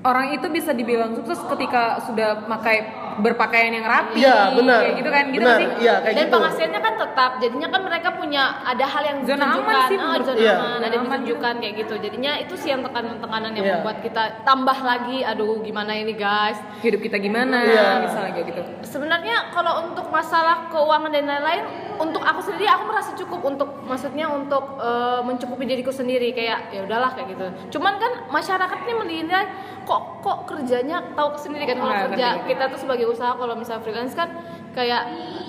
[0.04, 4.20] orang itu bisa dibilang sukses ketika sudah pakai berpakaian yang rapi.
[4.20, 4.80] Iya, benar.
[4.80, 5.68] Kayak gitu kan, gitu Benar, sih.
[5.78, 6.36] iya kayak dan gitu.
[6.36, 10.38] penghasilannya kan tetap jadinya kan mereka punya ada hal yang Zona aman sih menurut zona
[10.38, 10.54] Iya.
[10.54, 13.74] aman ada yang aman ditunjukkan kayak gitu jadinya itu sih yang tekanan-tekanan yang Iya.
[13.76, 17.86] membuat kita tambah lagi aduh gimana ini guys Hidup kita gimana, Iya.
[18.00, 18.62] misalnya kayak gitu.
[18.82, 21.62] sebenarnya kalau untuk masalah keuangan dan lain-lain
[21.98, 26.80] untuk aku sendiri aku merasa cukup untuk maksudnya untuk eh, mencukupi diriku sendiri kayak ya
[26.84, 27.46] udahlah kayak gitu.
[27.76, 29.44] Cuman kan masyarakat ini menilai
[29.82, 32.48] kok kok kerjanya tahu sendiri kan kalau Nah, kerja ngerti.
[32.54, 34.30] kita tuh sebagai usaha kalau misal freelance kan
[34.72, 35.02] kayak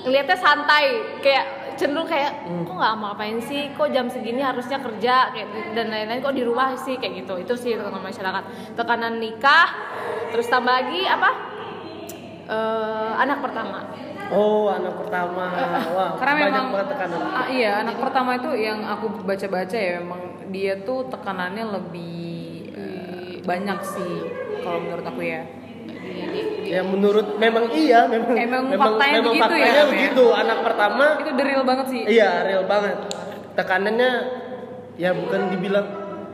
[0.03, 0.85] ngelihatnya santai
[1.21, 2.33] kayak cenderung kayak
[2.65, 3.73] kok nggak mau ngapain sih?
[3.73, 5.33] Kok jam segini harusnya kerja?
[5.33, 6.97] Kayak dan lain-lain kok di rumah sih?
[6.97, 7.33] Kayak gitu.
[7.41, 8.43] Itu sih tekanan masyarakat.
[8.73, 9.67] Tekanan nikah
[10.29, 11.29] terus tambah lagi apa?
[12.43, 13.87] Eh, anak pertama
[14.29, 15.45] oh anak pertama.
[15.95, 17.19] Wah Karena banyak memang banget tekanan.
[17.25, 22.29] ah, iya anak pertama itu yang aku baca-baca ya memang dia tuh tekanannya lebih
[22.71, 24.13] eh, banyak sih
[24.61, 25.41] kalau menurut aku ya.
[26.63, 29.85] ya menurut memang iya memang Emang memang, faktanya memang begitu ya, faktanya ya?
[29.89, 30.25] begitu.
[30.31, 32.01] Anak pertama Itu real banget sih.
[32.07, 32.97] iya real banget.
[33.53, 34.11] Tekanannya
[34.95, 35.87] ya bukan dibilang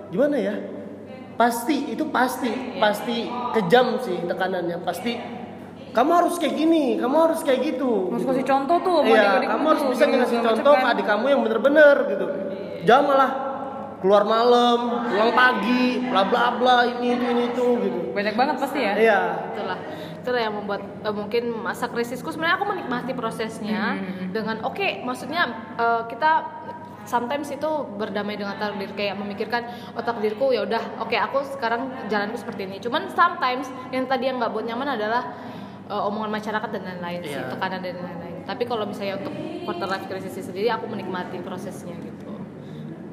[0.10, 0.56] gimana ya?
[1.36, 4.84] Pasti itu pasti pasti kejam sih tekanannya.
[4.84, 5.16] Pasti
[5.90, 8.32] kamu harus kayak gini kamu harus kayak gitu Harus gitu.
[8.32, 10.94] kasih contoh tuh Iya, kamu harus bisa ngasih contoh macam ke kan.
[10.94, 12.26] adik kamu yang bener-bener gitu.
[12.84, 13.32] Jangan malah
[14.00, 18.00] keluar malam, pulang pagi, bla bla bla ini itu ini itu gitu.
[18.12, 18.94] Banyak banget pasti ya.
[18.96, 19.22] Iya.
[19.52, 19.80] itulah
[20.20, 23.98] itulah yang membuat eh, mungkin masa krisisku sebenarnya aku menikmati prosesnya
[24.30, 26.32] dengan oke maksudnya eh, kita
[27.04, 32.36] sometimes itu berdamai dengan takdir kayak memikirkan oh takdirku ya udah oke aku sekarang jalanku
[32.36, 35.24] seperti ini cuman sometimes yang tadi yang nggak buat nyaman adalah
[35.90, 37.50] eh, omongan masyarakat dan lain-lain sih Iya.
[37.50, 42.32] tekanan dan lain-lain tapi kalau misalnya untuk quarter life crisis sendiri aku menikmati prosesnya gitu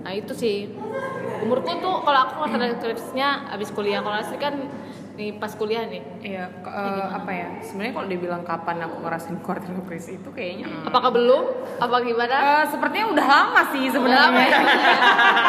[0.00, 0.70] nah itu sih
[1.38, 4.54] umurku tuh kalau aku quarter life crisisnya abis kuliah kalau asli kan
[5.12, 7.48] nih pas kuliah nih Iya, ke- eh, apa ya?
[7.60, 10.84] Sebenarnya kalau dibilang kapan aku ngerasain quarter life crisis itu kayaknya mm.
[10.84, 11.44] Apakah belum?
[11.78, 12.36] Apa gimana?
[12.36, 14.50] Eh, sepertinya udah lama sih Udah lama ya?
[14.52, 14.92] sebenarnya.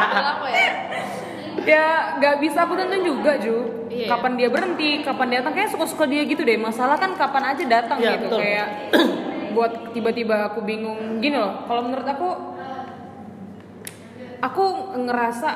[0.08, 0.68] Udah lama ya?
[1.68, 3.58] ya nggak bisa aku tentuin juga Ju.
[3.88, 4.08] Iya.
[4.10, 6.56] Kapan dia berhenti, kapan dia datang kayak suka-suka dia gitu deh.
[6.56, 8.40] Masalah kan kapan aja datang Iya, gitu betul.
[8.40, 8.68] kayak
[9.56, 11.64] buat tiba-tiba aku bingung gini loh.
[11.66, 12.30] Kalau menurut aku
[14.38, 14.64] aku
[14.98, 15.50] ngerasa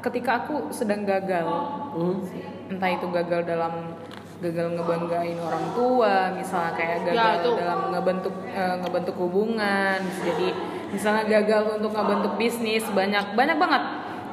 [0.00, 1.46] ketika aku sedang gagal
[1.88, 2.22] Hmm.
[2.70, 3.96] entah itu gagal dalam
[4.38, 7.50] gagal ngebanggain orang tua misalnya kayak gagal Ya, itu.
[7.58, 10.48] dalam ngebentuk eh, ngebentuk hubungan jadi
[10.88, 13.82] misalnya gagal untuk ngebentuk bisnis banyak banyak banget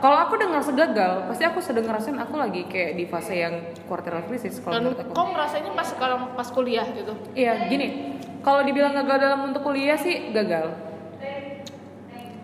[0.05, 3.73] kalau aku udah ngerasa gagal pasti aku sedang ngerasain aku lagi kayak di fase yang
[3.89, 7.17] quarter life crisis kalau menurut aku kau merasa ini pas sekarang pas kuliah gitu.
[7.33, 8.21] Iya, gini.
[8.45, 10.77] Kalau dibilang gagal dalam untuk kuliah sih gagal.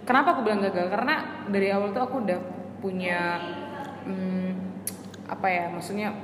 [0.10, 0.90] Kenapa aku bilang gagal?
[0.90, 2.40] Karena dari awal tuh aku udah
[2.82, 3.38] punya
[4.10, 4.50] hmm,
[5.30, 5.70] apa ya?
[5.70, 6.18] Maksudnya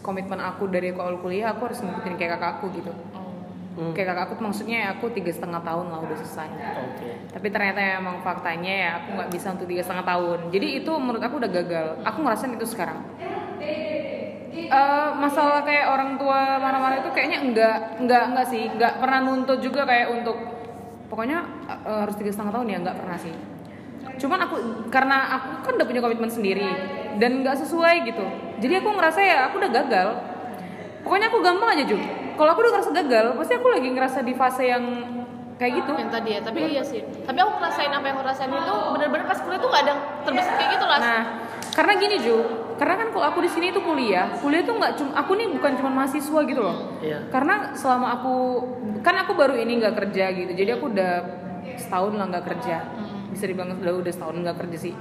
[0.00, 2.96] komitmen aku dari awal kuliah aku harus ngikutin kayak kakak aku gitu.
[3.72, 3.96] Hmm.
[3.96, 6.48] Kayak kakak aku maksudnya aku tiga setengah tahun lah udah selesai.
[6.92, 7.08] Oke.
[7.32, 10.38] Tapi ternyata emang faktanya ya aku nggak bisa untuk tiga setengah tahun.
[10.52, 11.86] Jadi itu menurut aku udah gagal.
[12.04, 13.00] Aku ngerasain itu sekarang.
[14.72, 19.60] Eh, masalah kayak orang tua marah-marah itu kayaknya enggak enggak enggak sih enggak pernah nuntut
[19.60, 20.36] juga kayak untuk
[21.12, 23.36] pokoknya eh, harus tiga setengah tahun ya enggak pernah sih
[24.16, 24.56] cuman aku
[24.88, 26.68] karena aku kan udah punya komitmen sendiri
[27.16, 28.24] dan nggak sesuai gitu
[28.64, 30.08] jadi aku ngerasa ya aku udah gagal
[31.04, 31.98] pokoknya aku gampang aja Ju
[32.36, 34.84] kalau aku udah ngerasa gagal pasti aku lagi ngerasa di fase yang
[35.62, 37.00] kayak gitu Yang tadi ya, tapi iya sih.
[37.06, 40.02] Tapi aku ngerasain apa yang aku rasain itu bener-bener pas kuliah tuh gak ada yang
[40.26, 40.98] terbesit kayak gitu lah.
[40.98, 41.22] Nah,
[41.72, 42.36] karena gini Ju,
[42.76, 45.72] karena kan kalau aku di sini itu kuliah, kuliah tuh nggak cuma aku nih bukan
[45.78, 46.76] cuma mahasiswa gitu loh.
[46.98, 47.30] Iya.
[47.30, 48.34] Karena selama aku
[49.06, 51.12] kan aku baru ini nggak kerja gitu, jadi aku udah
[51.78, 52.76] setahun lah nggak kerja.
[53.30, 54.94] Bisa dibilang udah udah setahun nggak kerja sih.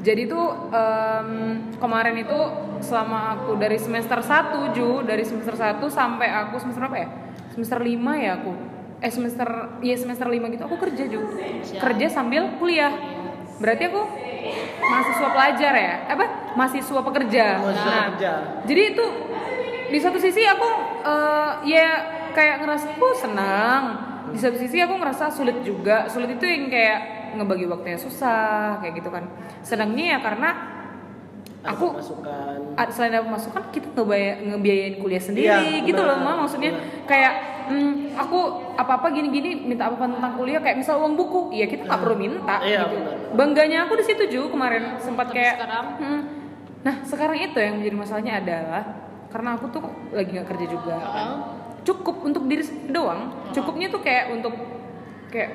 [0.00, 1.28] Jadi tuh em,
[1.76, 2.38] kemarin itu
[2.80, 7.08] selama aku dari semester 1 Ju, dari semester 1 sampai aku semester apa ya?
[7.52, 8.52] Semester 5 ya aku.
[9.00, 9.48] Eh semester
[9.84, 11.20] iya semester 5 gitu aku kerja Ju.
[11.76, 12.92] Kerja sambil kuliah.
[13.60, 14.02] Berarti aku
[14.88, 15.94] mahasiswa pelajar ya?
[16.08, 16.24] Apa?
[16.56, 17.46] Mahasiswa pekerja.
[17.60, 18.32] Mahasiswa Nah, pekerja.
[18.64, 19.06] Jadi itu
[19.92, 20.68] di satu sisi aku
[21.04, 21.88] eh, ya
[22.32, 24.09] kayak ngerasa aku senang.
[24.30, 26.06] Di satu sisi aku ngerasa sulit juga.
[26.06, 26.98] Sulit itu yang kayak
[27.34, 29.24] ngebagi waktunya susah kayak gitu kan.
[29.60, 30.50] Senangnya ya karena
[31.60, 32.56] aku masukan.
[32.88, 37.04] Selain dapat masukan kita ngebaya, ngebiayain kuliah sendiri Iya, gitu loh mah maksudnya Benar.
[37.04, 37.32] kayak
[37.68, 38.38] hmm, aku
[38.74, 42.00] apa apa gini gini minta apa tentang kuliah kayak misal uang buku ya kita nggak
[42.00, 42.96] perlu minta Iya, gitu
[43.36, 45.86] bangganya aku di situ juga kemarin sempat kayak sekarang?
[46.00, 46.20] hmm.
[46.80, 48.82] nah sekarang itu yang menjadi masalahnya adalah
[49.28, 51.28] karena aku tuh lagi nggak kerja juga kan.
[51.86, 53.50] Cukup untuk diri doang.
[53.50, 54.54] Cukupnya tuh kayak untuk
[55.30, 55.50] kayak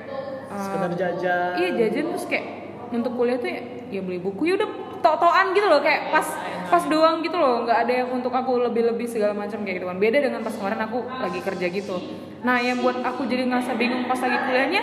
[0.49, 1.53] uh, Sekedar jajan.
[1.59, 2.45] Iya jajan terus kayak
[2.93, 4.49] untuk kuliah tuh ya, ya beli buku.
[4.49, 4.69] Ya udah
[5.01, 6.27] tok-tokan gitu loh kayak pas
[6.69, 7.63] pas doang gitu loh.
[7.67, 9.97] Nggak ada yang untuk aku lebih-lebih segala macam kayak gitu kan.
[10.01, 11.95] Beda dengan pas kemarin aku lagi kerja gitu.
[12.41, 14.81] Nah yang buat aku jadi ngerasa bingung pas lagi kuliahnya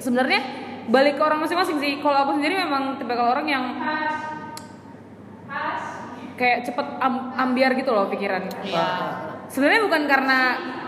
[0.00, 0.40] sebenarnya
[0.84, 1.92] balik ke orang masing-masing sih.
[2.04, 3.64] Kalau aku sendiri memang tipe kalau orang yang
[6.34, 8.50] kayak cepet am- ambiar gitu loh pikiran
[9.54, 10.38] sebenarnya bukan karena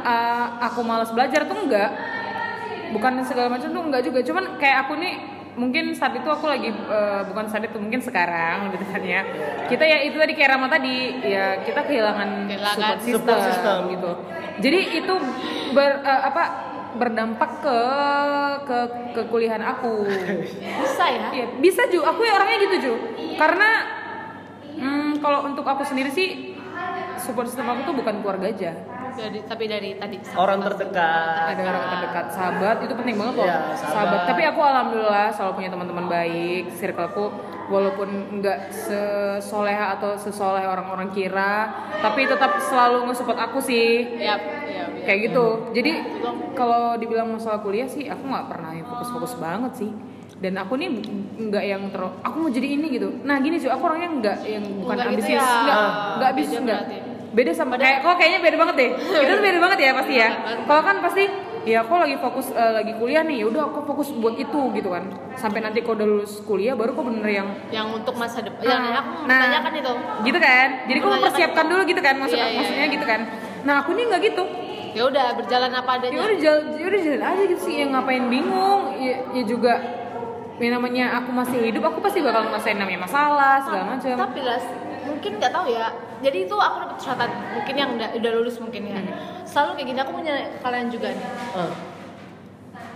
[0.03, 1.91] uh, aku malas belajar tuh enggak
[2.91, 5.15] bukan segala macam tuh enggak juga cuman kayak aku nih
[5.57, 9.23] mungkin saat itu aku lagi uh, bukan saat itu mungkin sekarang gitu kan ya
[9.71, 13.79] kita ya itu tadi kayak Rama tadi ya kita kehilangan, Kehilangan support system, support system.
[13.95, 14.11] gitu
[14.61, 15.15] jadi itu
[15.73, 16.43] ber, uh, apa
[16.97, 17.79] berdampak ke
[18.67, 18.79] ke
[19.15, 20.09] ke kuliahan aku
[20.83, 21.29] Bisa ya?
[21.29, 22.01] Iya, bisa Ju.
[22.01, 22.93] Aku ya orangnya gitu Ju.
[23.37, 23.85] Karena
[24.81, 26.56] hmm, kalau untuk aku sendiri sih
[27.27, 28.73] support system aku tuh bukan keluarga aja.
[29.17, 31.57] Dari, tapi dari tadi Orang terdekat.
[31.57, 33.49] Ada orang terdekat, sahabat itu penting banget loh.
[33.49, 34.21] Iya, sahabat.
[34.29, 36.65] Tapi aku alhamdulillah selalu punya teman-teman baik.
[36.77, 37.27] Circleku
[37.67, 38.09] walaupun
[38.39, 44.05] nggak sesoleha atau sesoleh orang-orang kira, tapi tetap selalu nge-support aku sih.
[44.21, 44.89] Yap, yap, yap.
[45.09, 45.47] Kayak gitu.
[45.73, 45.93] Jadi
[46.53, 49.91] kalau dibilang masalah kuliah sih aku nggak pernah fokus-fokus banget sih.
[50.37, 50.93] Dan aku nih
[51.49, 53.09] nggak yang terus aku mau jadi ini gitu.
[53.25, 55.57] Nah gini sih aku orangnya nggak yang bukan Nggak gitu ambisius, ya.
[55.65, 55.89] nggak Ah.
[56.21, 56.83] nggak ambisius Beda nggak.
[57.37, 58.91] Beda sama kayak kok kayaknya beda banget deh.
[58.97, 60.29] Itu tuh beda banget ya pasti ya.
[60.65, 61.25] Kalau kan pasti
[61.69, 64.89] ya aku lagi fokus eh, lagi kuliah nih, ya udah aku fokus buat itu gitu
[64.89, 65.05] kan.
[65.37, 68.65] Sampai nanti kau udah lulus kuliah baru kau bener yang Yang untuk masa depan.
[68.65, 69.37] Nah, yang aku nah.
[69.37, 69.93] menanyakan itu.
[70.33, 70.69] gitu kan.
[70.89, 71.73] Jadi kau mempersiapkan itu.
[71.77, 72.95] dulu gitu kan maksud Iya, iya, maksudnya iya.
[72.97, 73.21] gitu kan.
[73.69, 74.45] Nah aku nih nggak gitu.
[74.97, 76.17] Ya udah berjalan apa ya adanya.
[76.25, 79.77] udah jalan ya udah jalan aja gitu sih yang ngapain bingung ya, ya juga
[80.57, 84.57] yang namanya aku masih hidup aku pasti bakal ngerasain namanya masalah segala macam Tapi lah
[85.05, 86.06] mungkin nggak tahu ya.
[86.25, 89.01] Jadi itu aku dapat catatan mungkin yang udah, udah lulus mungkin ya.
[89.01, 89.13] Hmm.
[89.45, 91.27] Selalu kayak gini aku punya kalian juga nih.
[91.53, 91.73] Ah.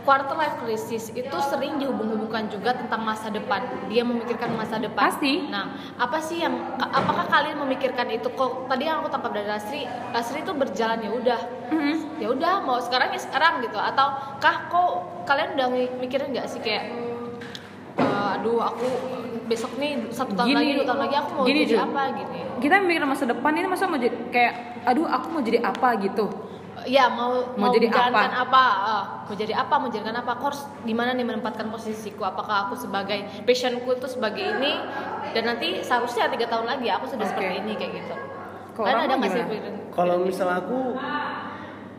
[0.01, 3.61] Quarter life crisis itu sering dihubung-hubungkan juga tentang masa depan.
[3.93, 5.13] Dia memikirkan masa depan.
[5.13, 5.45] Pasti.
[5.53, 8.33] Nah, apa sih yang apakah kalian memikirkan itu?
[8.33, 9.85] Kok tadi yang aku tangkap dari Lasri,
[10.17, 11.41] Lasri itu berjalan ya udah.
[11.69, 11.95] Mhm.
[12.17, 13.77] Ya udah mau sekarang ya sekarang gitu.
[13.77, 14.09] Atau
[14.41, 14.91] kah kok
[15.29, 16.97] kalian udah mi- mikirin nggak sih kayak
[18.01, 18.89] "Eh, aduh aku
[19.51, 21.77] besok nih satu tahun Gini, lagi dua tahun lagi aku mau gini, jadi Ju.
[21.83, 24.53] apa gini kita mikir masa depan ini masa mau jadi kayak
[24.85, 26.25] aduh aku mau jadi apa gitu
[26.83, 28.41] ya mau Mau mau, jadi menjalankan apa?
[28.41, 32.23] apa, Ah, mau jadi apa mau jadikan apa aku harus di mana nih menempatkan posisiku
[32.23, 34.73] apakah aku sebagai passionku itu sebagai ini
[35.31, 37.33] dan nanti seharusnya tiga tahun lagi aku sudah Oke.
[37.35, 38.15] seperti ini kayak gitu
[38.73, 39.43] Kalau ada nggak sih?
[39.91, 40.79] Kalau misalnya aku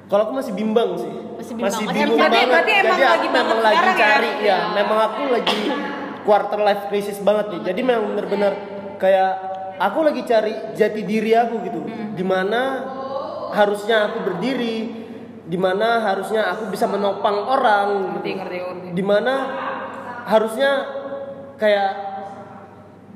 [0.07, 1.11] kalau aku masih bimbang sih.
[1.37, 1.69] Masih bimbang.
[1.69, 2.49] Masih bingung berarti- banget.
[2.49, 4.01] berarti emang Jadi aku lagi memang banget lagi sekarang ya?
[4.01, 4.57] cari ya.
[4.73, 5.59] Memang aku lagi
[6.23, 7.61] quarter life crisis banget nih.
[7.73, 8.53] Jadi memang bener-bener
[8.97, 9.31] kayak
[9.77, 11.79] aku lagi cari jati diri aku gitu.
[11.81, 12.13] Hmm.
[12.13, 12.61] Di mana
[13.51, 14.77] harusnya aku berdiri,
[15.45, 19.33] di mana harusnya aku bisa menopang orang, ngerti ngerti ngerti di mana
[20.29, 20.71] harusnya
[21.57, 21.91] kayak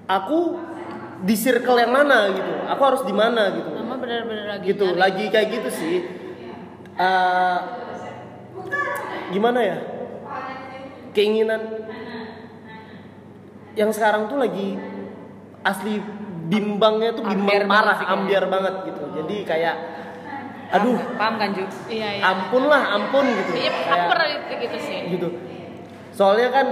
[0.09, 0.59] aku
[1.25, 2.51] di circle yang mana gitu.
[2.65, 4.99] Aku harus di mana gitu Mama benar-benar lagi gitu nyari.
[4.99, 5.97] lagi kayak gitu sih
[6.95, 7.59] Eh,
[9.35, 9.77] gimana ya
[11.11, 11.59] keinginan
[13.75, 14.79] yang sekarang tuh lagi
[15.61, 15.99] asli
[16.47, 19.03] bimbangnya tuh bimbang Ambiar parah banget ambiar banget gitu.
[19.21, 19.75] Jadi kayak
[20.71, 20.97] aduh.
[21.19, 21.63] Paham kan Ju?
[21.91, 22.23] Iya, iya.
[22.23, 23.51] ampun lah ampun gitu.
[23.59, 24.99] Iya, aku pernah gitu sih.
[25.11, 25.27] gitu.
[26.15, 26.67] Soalnya kan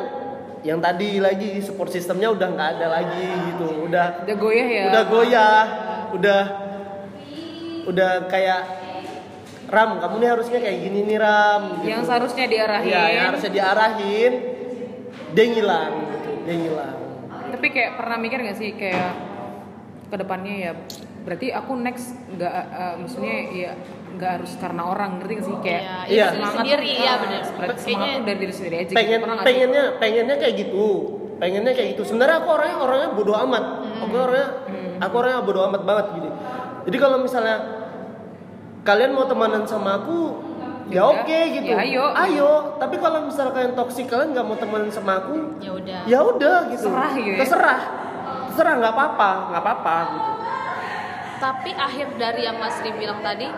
[0.64, 3.68] yang tadi lagi support sistemnya udah nggak ada lagi gitu.
[3.92, 4.84] Udah udah goyah ya?
[4.90, 5.64] udah goyah.
[6.14, 6.42] Udah
[7.84, 8.62] udah kayak
[9.68, 11.90] ram kamu nih harusnya kayak gini nih ram gitu.
[11.92, 12.88] yang seharusnya diarahin.
[12.94, 14.34] Iya, yang harusnya diarahin.
[15.34, 15.94] Dia ngilang
[16.44, 16.46] gitu.
[16.46, 16.96] dia ngilang
[17.50, 19.12] tapi kayak pernah mikir gak sih kayak
[20.06, 20.72] ke depannya ya
[21.24, 23.72] berarti aku next nggak eh, maksudnya ya
[24.14, 26.26] nggak harus karena orang ngerti gak sih kayak Iya, iya.
[26.30, 27.42] semangat sendiri, tuh, iya, ah, bener.
[27.42, 29.26] semangat Kayaknya- tuh dari diri sendiri aja pengen gitu.
[29.26, 29.46] Nggak sih?
[29.48, 30.86] pengennya pengennya kayak gitu
[31.34, 34.02] pengennya kayak gitu sebenarnya aku orangnya orangnya bodoh amat Hmm.
[34.02, 34.48] aku orangnya
[35.00, 36.30] aku orangnya bodoh amat banget gitu
[36.84, 37.56] jadi kalau misalnya
[38.84, 40.43] kalian mau temenan sama aku
[40.86, 42.06] ya Yaudah, oke gitu ya ayo.
[42.14, 46.00] ayo tapi kalau misalnya kalian toksik kalian nggak mau temenan sama aku Ya udah.
[46.04, 47.40] ya udah gitu Terserah gitu ya.
[47.40, 47.80] terserah
[48.48, 50.32] terserah nggak apa-apa nggak apa-apa gitu
[51.36, 53.52] Tapi akhir dari yang Mas Ri bilang tadi,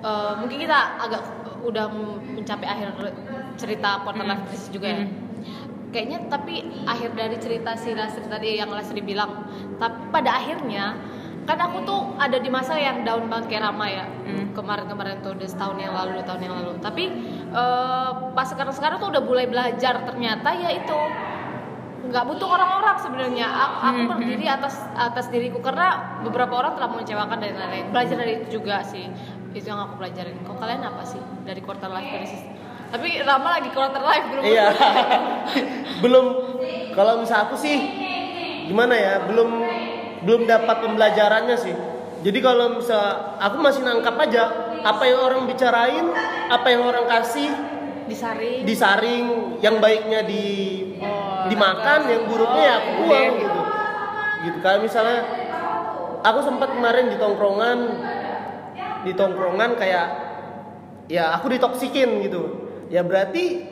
[0.00, 1.22] eh, mungkin kita agak
[1.60, 1.90] udah
[2.30, 2.94] mencapai akhir
[3.56, 5.04] cerita quarter life crisis juga ya.
[5.90, 9.42] Kayaknya tapi akhir dari cerita si Lasri tadi yang Lasri bilang,
[9.74, 10.94] tapi pada akhirnya
[11.50, 14.06] kan aku tuh ada di masa yang down banget kayak Rama ya.
[14.54, 16.78] Kemarin-kemarin tuh udah setahun yang lalu dua tahun yang lalu.
[16.78, 17.04] Tapi
[17.50, 20.06] eh, pas sekarang-sekarang tuh udah mulai belajar.
[20.06, 20.98] Ternyata ya itu
[22.06, 23.46] nggak butuh orang-orang sebenarnya.
[23.50, 25.58] Aku, aku berdiri atas atas diriku.
[25.58, 27.90] Karena beberapa orang telah mengecewakan dan lain-lain.
[27.90, 29.10] Belajar dari itu juga sih.
[29.50, 30.38] Itu yang aku pelajarin.
[30.46, 31.18] Kok kalian apa sih?
[31.42, 32.42] Dari quarter life crisis
[32.90, 34.66] tapi Rama lagi quarter life belum iya.
[36.02, 36.26] belum.
[36.90, 37.78] Kalau misal aku sih
[38.66, 39.14] gimana ya?
[39.30, 39.62] Belum
[40.24, 41.76] belum dapat pembelajarannya sih.
[42.20, 46.04] Jadi kalau misal aku masih nangkap aja apa yang orang bicarain
[46.52, 47.48] apa yang orang kasih
[48.04, 48.64] disaring.
[48.68, 49.26] disaring
[49.64, 50.44] yang baiknya di
[51.00, 53.40] Oh, dimakan yang buruknya ya aku buang Oke.
[53.40, 53.60] gitu.
[54.44, 55.20] Gitu kayak misalnya
[56.20, 57.78] aku sempat kemarin di tongkrongan
[59.08, 60.06] di tongkrongan kayak
[61.08, 62.68] ya aku ditoksikin gitu.
[62.92, 63.64] Ya berarti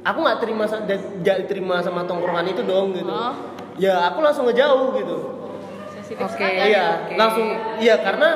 [0.00, 3.12] aku nggak terima nggak terima sama tongkrongan itu dong gitu.
[3.12, 3.36] Oh.
[3.76, 5.41] ya aku langsung ngejauh gitu
[6.12, 6.34] sensitif Oke.
[6.36, 7.14] sekali iya oke.
[7.16, 7.46] langsung
[7.80, 8.28] iya karena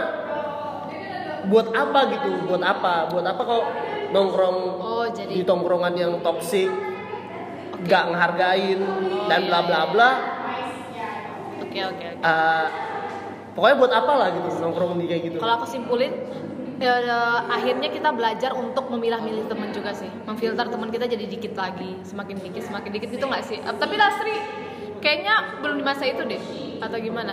[1.47, 3.65] buat apa gitu buat apa buat apa kok
[4.11, 6.71] nongkrong oh jadi di tongkrongan yang toksik
[7.77, 8.81] nggak ngehargain
[9.29, 9.93] dan iya, bla bla iya.
[9.93, 10.11] bla
[11.63, 12.67] oke oke oke Eh,
[13.53, 16.13] pokoknya buat apa lah gitu nongkrong di kayak gitu Kalau aku simpulin,
[16.81, 21.55] ya, ya, akhirnya kita belajar untuk memilah-milih teman juga sih, memfilter teman kita jadi dikit
[21.57, 23.59] lagi, semakin dikit, semakin dikit itu nggak sih?
[23.61, 24.37] Eh, Tapi Lastri,
[25.01, 26.41] kayaknya belum di masa itu deh,
[26.83, 27.33] atau gimana?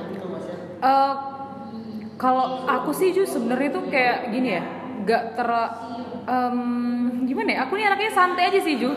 [0.83, 1.13] Eh,
[2.15, 4.63] kalau aku sih justru sebenarnya tuh kayak gini ya,
[5.01, 5.49] nggak ter
[6.23, 6.57] em,
[7.23, 7.59] gimana ya?
[7.63, 8.91] Aku nih anaknya santai aja sih Ju,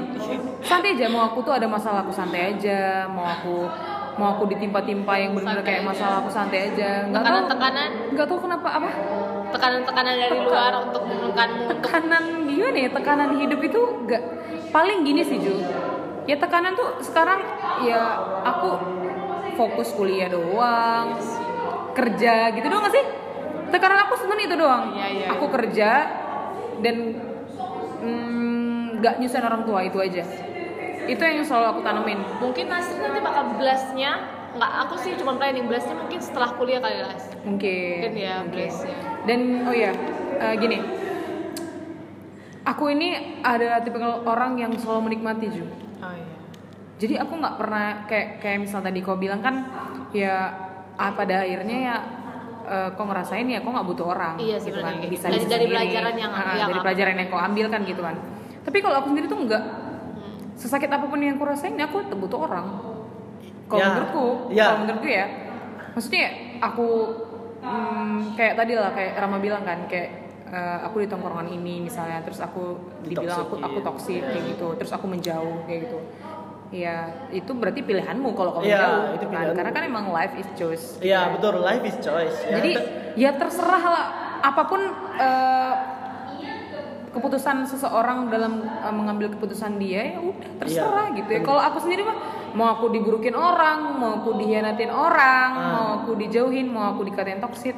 [0.61, 1.07] santai aja.
[1.07, 3.66] Mau aku tuh ada masalah aku santai aja, mau aku
[4.16, 5.90] mau aku ditimpa-timpa yang benar-benar kayak aja.
[5.90, 7.07] masalah aku santai aja.
[7.07, 8.90] Nggak tahu, Tekanan-tekanan, nggak tahu kenapa apa
[9.46, 12.88] tekanan-tekanan dari Tekan- luar untuk menekanmu tekanan gimana ya?
[12.90, 14.22] Tekanan hidup itu nggak
[14.70, 15.55] paling gini sih Ju.
[16.27, 17.38] Ya tekanan tuh sekarang
[17.81, 18.03] ya
[18.42, 18.75] aku
[19.55, 21.16] fokus kuliah doang,
[21.97, 23.05] kerja gitu doang gak sih?
[23.73, 24.85] Tekanan aku sebenarnya itu doang.
[24.93, 25.27] Iya, iya.
[25.33, 25.91] Aku kerja
[26.85, 26.97] dan
[28.05, 30.23] mm, nyusahin orang tua itu aja.
[31.07, 32.19] Itu yang selalu aku tanemin.
[32.39, 34.13] mungkin Lastri nanti bakal blastnya
[34.57, 38.09] nggak aku sih cuma planning blastnya mungkin setelah kuliah kali Las Mungkin.
[38.09, 38.67] mungkin ya mungkin.
[38.73, 38.97] blastnya
[39.29, 39.93] Dan oh ya,
[40.41, 40.79] eh, gini.
[42.67, 45.63] Aku ini adalah tipikal orang yang selalu menikmati Ju.
[46.03, 46.35] oh iya
[46.99, 49.69] Jadi aku nggak pernah kayak kayak misal tadi kau bilang kan
[50.11, 50.66] ya
[50.97, 51.97] ah, pada akhirnya ya
[52.65, 54.99] eh, kau ngerasain ya kau nggak butuh orang Iya, gitu kan.
[55.03, 55.73] bisa Dari- bisa dari sendiri.
[55.73, 56.85] pelajaran yang- Ah, yang dari apa.
[56.85, 58.16] pelajaran yang kau ambil kan gitu kan.
[58.61, 59.64] Tapi kalau aku sendiri tuh nggak.
[60.57, 62.66] Sesakit apa pun yang aku rasain aku tetap butuh orang.
[63.66, 64.64] Kalau Ya, menurutku ya.
[64.66, 65.27] kalau menurutku ya.
[65.93, 66.27] Maksudnya
[66.59, 66.87] aku
[67.59, 70.09] hmm, kayak tadi lah kayak Rama bilang kan kayak
[70.47, 74.75] eh, aku di tongkrongan ini misalnya terus aku dibilang aku aku toksik kayak gitu.
[74.75, 75.99] Terus aku menjauh kayak gitu
[76.69, 76.97] ya
[77.31, 79.31] itu berarti pilihanmu kalau kamu Iya, jauh itu kan?
[79.33, 79.55] pilihanmu.
[79.55, 82.37] karena kan emang life is choice Iya betul, life is choice.
[82.43, 82.59] Ya.
[82.59, 82.71] jadi
[83.14, 84.05] ya terserah lah
[84.41, 84.81] apa pun
[85.17, 85.75] eh,
[87.09, 91.17] keputusan seseorang dalam eh, mengambil keputusan dia ya udah terserah Iya.
[91.17, 92.19] gitu ya kalau aku sendiri mah
[92.53, 95.71] mau aku diburukin orang mau aku dihianatin orang Ah.
[95.73, 97.77] mau aku dijauhin mau aku dikatain toksit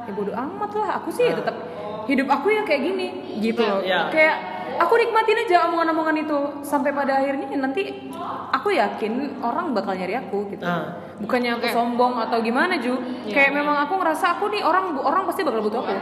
[0.00, 1.56] ya bodo amat lah aku sih ya tetap
[2.04, 3.06] hidup aku ya kayak gini
[3.42, 4.08] gitu loh Iya.
[4.08, 4.36] kayak
[4.80, 6.38] aku nikmatin aja omongan-omongan itu.
[6.66, 8.10] Sampai pada akhirnya nanti
[8.50, 10.64] aku yakin orang bakal nyari aku gitu.
[10.64, 11.02] Ah.
[11.14, 12.98] bukannya aku sombong atau gimana ju.
[13.30, 15.94] Kayak memang aku ngerasa aku nih orang orang pasti bakal butuh aku.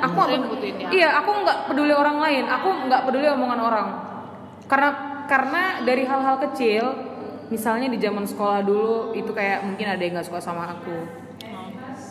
[0.00, 0.16] Aku
[0.46, 0.88] butuhin ya.
[0.94, 2.44] iya aku nggak peduli orang lain.
[2.46, 3.88] Aku nggak peduli omongan orang.
[4.70, 4.90] Karena
[5.26, 7.10] karena dari hal-hal kecil
[7.50, 11.19] misalnya di zaman sekolah dulu itu kayak mungkin ada yang nggak suka sama aku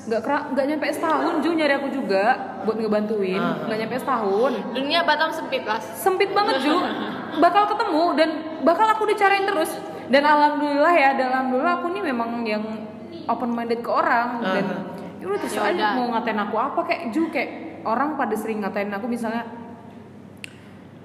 [0.09, 2.23] nggak kera nggak nyampe setahun ju nyari aku juga
[2.65, 3.37] buat ngebantuin.
[3.37, 3.69] Ah.
[3.69, 4.51] nggak nyampe setahun.
[4.73, 6.73] Dunia Batam sempit lah sempit banget Ju.
[7.45, 8.29] Bakal ketemu dan
[8.65, 9.69] bakal aku dicarain terus.
[10.09, 12.65] Dan alhamdulillah ya dan alhamdulillah aku nih memang yang
[13.29, 14.41] open minded ke orang.
[14.41, 14.65] Dan
[15.21, 16.79] ya udah Ya aja mau ngatain aku apa.
[16.89, 17.49] Kayak Ju kayak
[17.85, 19.45] orang pada sering ngatain aku misalnya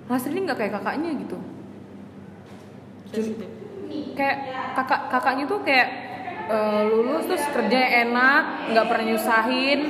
[0.08, 1.36] Mas ini nggak kayak kakaknya gitu.
[3.12, 3.64] Sensitif
[4.14, 4.36] kayak
[4.74, 5.88] kakak kakaknya tuh kayak
[6.46, 8.42] eh, lulus terus kerja enak
[8.72, 9.80] nggak pernah nyusahin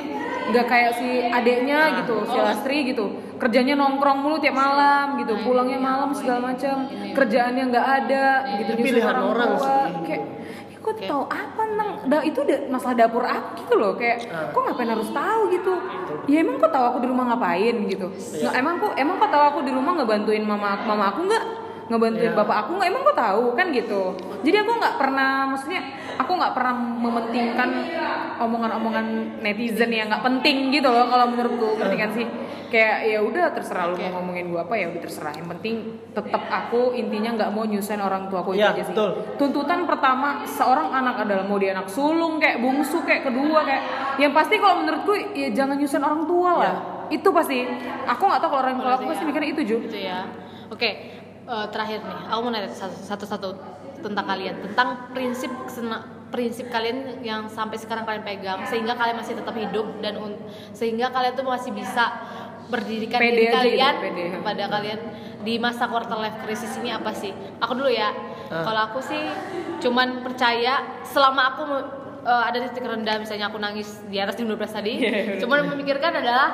[0.44, 3.06] nggak kayak si adeknya gitu si Lastri gitu.
[3.34, 8.26] Kerjanya nongkrong mulu tiap malam gitu pulangnya malam segala macam kerjaannya nggak ada
[8.60, 9.64] gitu pilihan orang tua.
[9.64, 9.88] sih.
[10.04, 10.22] kayak
[10.68, 14.20] ya kok tahu apa nang da, itu udah masalah dapur aku gitu loh kayak
[14.52, 15.72] kok ngapain harus tahu gitu?
[16.28, 17.74] Ya emang kok tahu aku di rumah ngapain?
[17.88, 18.06] gitu.
[18.12, 21.44] Nggak emang kok emang kok tahu aku di rumah ngebantuin mama mama aku nggak?
[21.84, 22.36] Ngebantuin Iya.
[22.36, 22.88] bapak aku nggak?
[22.92, 24.02] Emang kok tahu kan gitu.
[24.44, 25.80] Jadi aku nggak pernah maksudnya
[26.14, 27.70] aku nggak pernah mementingkan
[28.36, 29.06] omongan-omongan
[29.40, 31.76] netizen yang nggak penting gitu loh kalau menurutku.
[31.76, 32.26] Ngerti kan sih?
[32.64, 35.30] Kayak ya udah terserah lu mau ngomongin gua apa ya udah terserah.
[35.32, 35.74] Yang penting
[36.10, 38.90] tetap aku intinya nggak mau nyusahin orang tua aku itu Iya, aja sih.
[38.90, 39.10] betul.
[39.36, 43.82] tuntutan pertama seorang anak adalah mau dia anak sulung kayak bungsu kayak kedua kayak
[44.16, 46.74] yang pasti kalau menurutku ya jangan nyusahin orang tua lah.
[47.06, 47.62] Itu pasti.
[48.04, 49.76] Aku nggak tahu kalau orang kalau aku pasti mikirnya itu Ju.
[49.80, 50.26] Gitu ya.
[50.66, 50.90] Oke
[51.44, 52.20] eh, terakhir nih.
[52.26, 53.48] Aku mau nanya satu- satu-satu
[54.04, 55.48] tentang kalian tentang prinsip
[56.28, 60.18] prinsip kalian yang sampai sekarang kalian pegang sehingga kalian masih tetap hidup dan
[60.74, 62.10] sehingga kalian tuh masih bisa
[62.66, 64.24] berdirikan Pede diri kalian pede.
[64.42, 65.00] pada kalian
[65.40, 68.10] di masa quarter life crisis ini apa sih aku dulu ya
[68.44, 68.60] Ah.
[68.60, 69.24] kalau aku sih
[69.80, 71.62] cuman percaya selama aku
[72.22, 75.00] eh, ada di titik rendah misalnya aku nangis di atas 12 tadi
[75.40, 76.52] cuman memikirkan adalah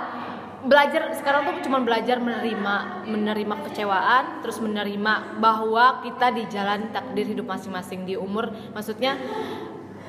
[0.60, 7.24] belajar sekarang tuh cuma belajar menerima menerima kecewaan terus menerima bahwa kita di jalan takdir
[7.24, 8.52] hidup masing-masing di umur.
[8.76, 9.16] Maksudnya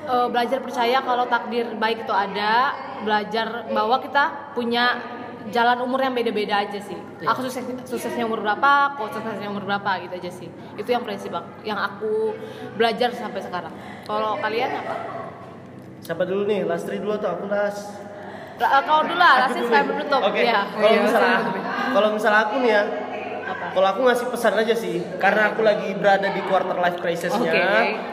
[0.08, 2.76] eh, belajar percaya kalau takdir baik itu ada
[3.08, 5.00] belajar bahwa kita punya
[5.50, 7.00] jalan umur yang beda-beda aja sih.
[7.26, 10.50] Aku sukses suksesnya umur berapa kau suksesnya umur berapa gitu aja sih.
[10.78, 12.36] Itu yang prinsip aku- yang aku
[12.78, 13.74] belajar sampai sekarang.
[14.06, 14.96] Kalau kalian apa?
[16.02, 16.66] Siapa dulu nih?
[16.66, 18.11] Lastri dulu atau aku las?
[18.62, 19.84] Lah, kau dulu lah saya nih.
[19.90, 20.46] menutup Oke.
[20.46, 21.38] ya Kalau iya, misalnya
[21.92, 22.84] kalau misalnya aku nih ya,
[23.74, 27.52] kalau aku ngasih pesan aja sih, karena aku lagi berada di quarter life crisisnya.
[27.52, 27.62] Oke.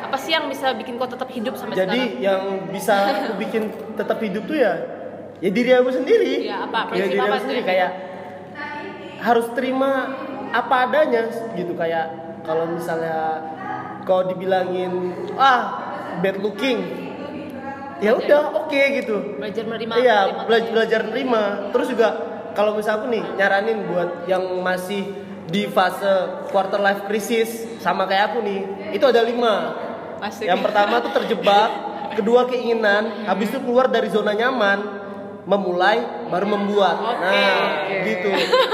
[0.08, 2.42] apa sih yang bisa bikin kau tetap hidup sampai Jadi sekarang yang
[2.72, 4.72] bisa aku bikin tetap hidup tuh ya,
[5.44, 6.48] ya diri aku sendiri.
[6.48, 6.96] Iya, apa?
[6.96, 7.90] Ya diri apa aku sendiri yang kayak
[9.18, 9.90] harus terima
[10.48, 12.06] apa adanya gitu kayak
[12.46, 13.44] kalau misalnya
[14.08, 15.76] kau dibilangin ah
[16.24, 17.07] bad looking
[17.98, 19.16] ya udah oke gitu.
[19.36, 20.44] Belajar menerima iya menerima.
[20.46, 22.08] bela- belajar nerima terus juga
[22.52, 25.02] kalau misal aku nih nyaranin buat yang masih
[25.46, 26.08] di fase
[26.48, 28.60] quarter life crisis sama kayak aku nih
[28.92, 29.54] itu ada lima.
[30.18, 30.50] Asik.
[30.50, 31.70] yang pertama tuh terjebak
[32.18, 34.98] kedua keinginan habis itu keluar dari zona nyaman
[35.46, 36.96] memulai baru membuat.
[36.98, 37.56] Nah
[38.04, 38.28] gitu.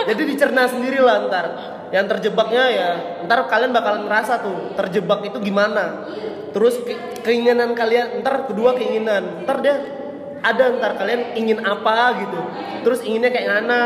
[0.08, 1.46] Jadi dicerna sendiri lah ntar
[1.92, 2.88] yang terjebaknya ya
[3.28, 6.06] ntar kalian bakalan ngerasa tuh terjebak itu gimana.
[6.54, 9.42] Terus ke- keinginan kalian ntar kedua keinginan.
[9.42, 9.76] Ntar dia
[10.44, 12.40] ada ntar kalian ingin apa gitu.
[12.86, 13.80] Terus inginnya kayak mana.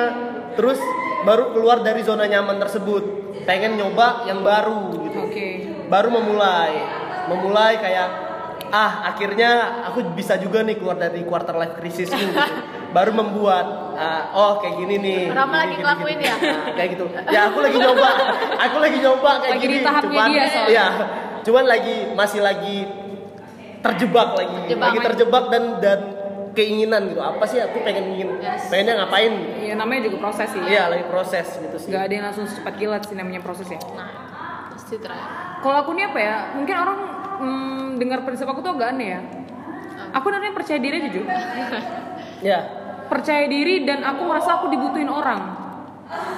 [0.59, 0.77] Terus
[1.25, 3.03] baru keluar dari zona nyaman tersebut.
[3.49, 5.19] Pengen nyoba yang baru gitu.
[5.25, 5.49] Oke.
[5.89, 6.77] Baru memulai.
[7.33, 8.28] Memulai kayak
[8.71, 9.51] ah akhirnya
[9.85, 12.41] aku bisa juga nih keluar dari quarter life crisis ini gitu.
[12.97, 16.25] baru membuat ah, oh kayak gini nih Rama lagi gini, ngelakuin gini.
[16.25, 16.35] ya?
[16.43, 18.11] Nah, kayak gitu ya aku lagi nyoba
[18.59, 20.71] aku lagi nyoba kayak Lagi di gini tahapnya cuman dia soalnya.
[20.71, 20.87] ya
[21.41, 22.77] cuman lagi masih lagi
[23.79, 26.01] terjebak lagi Terjebak lagi terjebak dan dan
[26.51, 28.67] keinginan gitu apa sih aku pengen ingin Yes.
[28.67, 32.25] pengennya ngapain ya namanya juga proses sih iya lagi proses gitu sih nggak ada yang
[32.27, 34.28] langsung secepat kilat sih namanya proses ya nah
[34.97, 36.99] terakhir kalau aku nih apa ya mungkin orang
[37.43, 39.21] mm, dengar prinsip aku tuh agak aneh ya.
[40.15, 41.23] Aku namanya percaya diri aja Ju.
[42.39, 42.59] Ya.
[43.11, 45.59] Percaya diri dan aku merasa aku dibutuhin orang.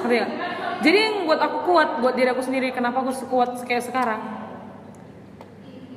[0.02, 0.30] Ngerti gak?
[0.80, 4.18] jadi yang buat aku kuat buat diri aku sendiri kenapa aku sekuat kayak sekarang?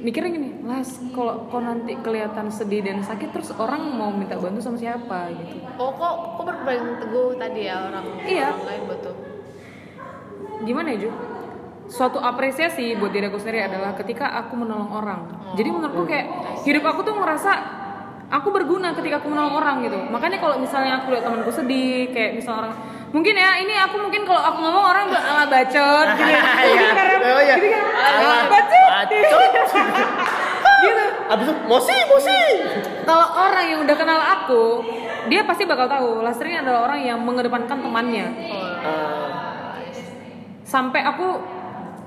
[0.04, 4.60] Mikirnya gini las kalau kok nanti kelihatan sedih dan sakit terus orang mau minta bantu
[4.60, 5.32] sama siapa?
[5.32, 5.64] Gitu.
[5.80, 8.51] Oh kok kok berpegang teguh tadi ya orang Iya.
[8.51, 9.16] orang lain betul
[10.64, 11.10] gimana ya Ju?
[11.86, 15.20] Suatu apresiasi buat diri aku sendiri adalah ketika aku menolong orang
[15.54, 16.28] jadi menurutku kayak
[16.64, 17.52] hidup aku tuh ngerasa
[18.30, 22.34] aku berguna ketika aku menolong orang gitu makanya kalau misalnya aku lihat temanku sedih kayak
[22.34, 22.74] misalnya orang
[23.10, 26.88] mungkin ya ini aku mungkin kalau aku ngomong orang udah ala bacot gitu ya Iya.
[26.90, 27.56] Karena- Oh, iya.
[27.56, 27.84] gitu kan.
[27.94, 29.50] Ah, bacot bacot.
[30.84, 32.40] gitu Abis itu mosi, mosi.
[33.04, 34.64] kalau orang yang udah kenal aku
[35.26, 38.26] dia pasti bakal tahu Lastri adalah orang yang mengedepankan temannya
[38.82, 39.78] Ah,
[40.64, 41.28] sampai aku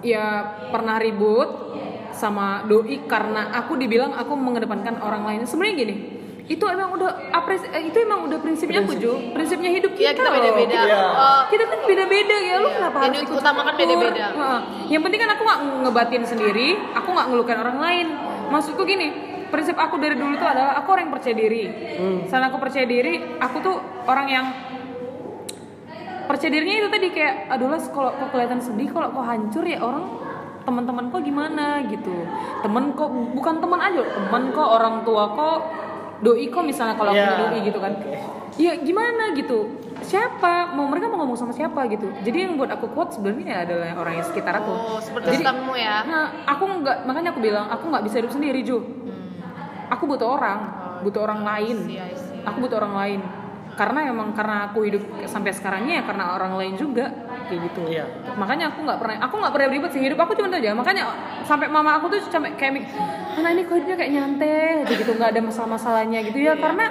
[0.00, 0.24] ya
[0.68, 1.48] pernah ribut
[2.10, 5.96] sama doi karena aku dibilang aku mengedepankan orang lain sebenarnya gini
[6.46, 10.22] itu emang udah apres eh, itu emang udah prinsipnya aku Jo prinsipnya hidup Iya kita
[10.22, 10.34] kita loh.
[10.38, 10.78] beda-beda.
[11.10, 13.82] Oh, kita kan beda-beda ya lu kenapa Yang harus ikut diutamakan campur?
[13.82, 14.24] beda-beda.
[14.30, 14.60] Heeh.
[14.86, 18.06] yang penting kan aku nggak ngebatin sendiri aku nggak ngelukain orang lain
[18.48, 19.08] maksudku gini
[19.46, 21.62] prinsip aku dari dulu itu adalah aku orang yang percaya diri
[22.24, 24.46] Selain aku percaya diri aku tuh orang yang
[26.26, 29.78] percaya dirinya itu tadi kayak aduh las kalau kok kelihatan sedih kalau kok hancur ya
[29.78, 30.04] orang
[30.62, 31.66] teman-teman kok gimana?
[31.84, 32.14] Gitu.
[32.60, 35.58] Temen kok bukan teman aja loh, temen kok orang tua kok
[36.18, 37.28] doi kok misalnya kalau aku Ya.
[37.28, 37.92] punya doi gitu kan.
[38.56, 39.30] Ya gimana?
[39.30, 39.58] Gitu.
[39.96, 40.72] Siapa?
[40.72, 42.10] Mau mereka mau ngomong sama siapa gitu.
[42.20, 44.72] Jadi yang buat aku kuat sebenarnya ya adalah orang yang sekitar aku.
[44.72, 45.96] Oh seperti Jadi- kamu ya.
[46.04, 48.82] nah aku nggak makanya aku bilang aku nggak bisa hidup sendiri Jo
[49.86, 50.58] aku butuh orang
[51.00, 51.76] butuh orang lain.
[51.78, 51.92] Hmm.
[51.92, 52.42] I see, I see.
[52.42, 53.20] aku butuh orang lain
[53.76, 57.12] karena emang karena aku hidup sampai sekarangnya ya karena orang lain juga
[57.46, 58.04] kayak gitu Iya.
[58.34, 61.02] makanya aku nggak pernah aku nggak pernah ribet sih hidup aku cuma itu aja makanya
[61.42, 62.90] sampai mama aku tuh sampai kayak mik-
[63.32, 66.86] mana ini kok hidupnya kayak nyantai gitu nggak ada masalah-masalahnya gitu ya karena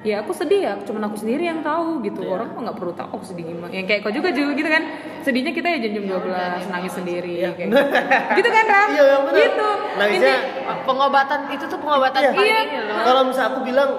[0.00, 3.08] ya aku sedih ya cuma aku sendiri yang tahu gitu orang mah nggak perlu tahu
[3.12, 4.82] aku sedih gimana yang kayak kau juga juga gitu kan
[5.20, 7.76] sedihnya kita ya jam jam 12 nangis sendiri kayak gitu.
[8.38, 9.38] gitu kan Ram Iya, iya, benar.
[9.40, 12.30] gitu Nangisnya Inti- Pengobatan itu tuh pengobatan Iya.
[12.32, 12.58] Iya.
[12.62, 12.78] ini.
[13.00, 13.90] Kalau misalnya aku bilang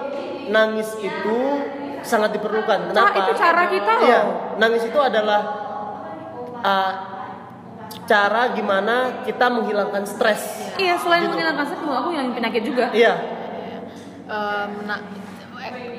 [0.46, 1.38] nangis itu
[2.04, 2.92] sangat diperlukan.
[2.92, 3.16] Kenapa?
[3.18, 4.06] itu cara kita loh.
[4.06, 4.20] Iya,
[4.56, 5.40] nangis itu adalah
[6.60, 6.92] uh,
[8.04, 10.72] cara gimana kita menghilangkan stres.
[10.76, 11.32] Iya, selain Gitu.
[11.32, 12.92] menghilangkan stres, aku yang penyakit juga.
[12.92, 13.14] Iya,
[14.24, 15.00] Em, nah,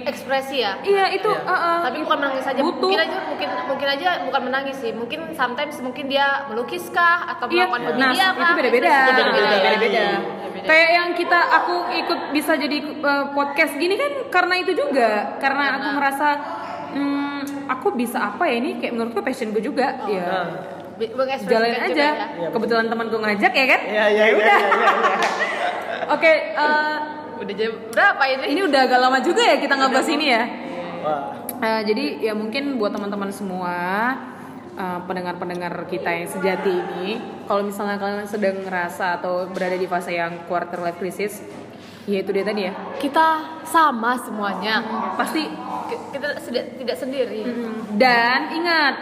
[0.05, 0.77] ekspresi ya.
[0.79, 1.43] Iya, itu Iya.
[1.43, 2.59] uh, uh, Tapi bukan menangis saja.
[2.61, 2.85] butuh.
[2.85, 4.91] Mungkin aja mungkin mungkin aja bukan menangis sih.
[4.91, 8.53] Mungkin sometimes mungkin dia melukis kah atau Iya, melakukan hobi nah dia itu kah?
[8.55, 8.87] beda-beda.
[8.87, 9.49] Ekspresi Beda-beda.
[9.59, 9.97] beda-beda.
[9.97, 10.09] Iya.
[10.15, 10.65] Beda-beda.
[10.65, 15.63] Kayak yang kita aku ikut bisa jadi uh, podcast gini kan karena itu juga, karena
[15.75, 16.27] aku merasa
[16.91, 20.29] hmm, aku bisa apa ya ini kayak menurutku passion gue juga, Nah, ya.
[20.95, 21.27] Juga
[21.83, 22.07] aja.
[22.07, 22.25] ya.
[22.39, 23.81] Iya, Kebetulan temanku ngajak ya kan?
[23.83, 24.57] iya, iya, Ya iya, udah.
[24.57, 25.17] iya, iya, iya.
[26.15, 26.97] Oke, uh,
[27.37, 28.43] Udah jam berapa ini?
[28.49, 30.43] ini udah agak lama juga ya kita ngebahas ini ya.
[31.01, 31.21] Wah,
[31.55, 33.75] Eh, jadi ya mungkin buat teman-teman semua
[34.73, 37.15] eh, pendengar-pendengar kita yang sejati ini,
[37.45, 41.39] kalau misalnya kalian sedang ngerasa atau berada di fase yang quarter life crisis,
[42.03, 42.73] ya itu dia tadi ya.
[42.97, 43.27] Kita
[43.63, 44.83] sama semuanya.
[45.15, 45.47] Pasti
[45.85, 47.45] Ki- Kita tidak tidak sendiri.
[47.93, 48.93] dan ingat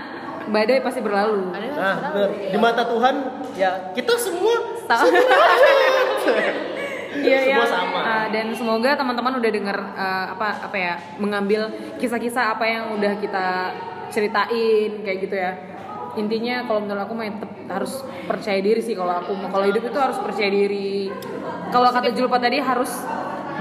[0.46, 1.50] badai pasti berlalu.
[1.50, 1.96] Nah,
[2.30, 3.16] di mata Tuhan
[3.54, 4.56] ya kita semua?
[7.22, 7.70] Iya Semua ya.
[7.70, 8.00] sama.
[8.02, 11.70] Ah, dan semoga teman-teman udah dengar eh, apa apa ya mengambil
[12.02, 13.46] kisah-kisah apa yang udah kita
[14.10, 15.54] ceritain kayak gitu ya.
[16.14, 17.94] Intinya kalau menurut aku tetap harus
[18.30, 21.10] percaya diri sih kalau aku mau kalau hidup itu harus percaya diri.
[21.74, 22.92] Kalau kata Julpa tadi harus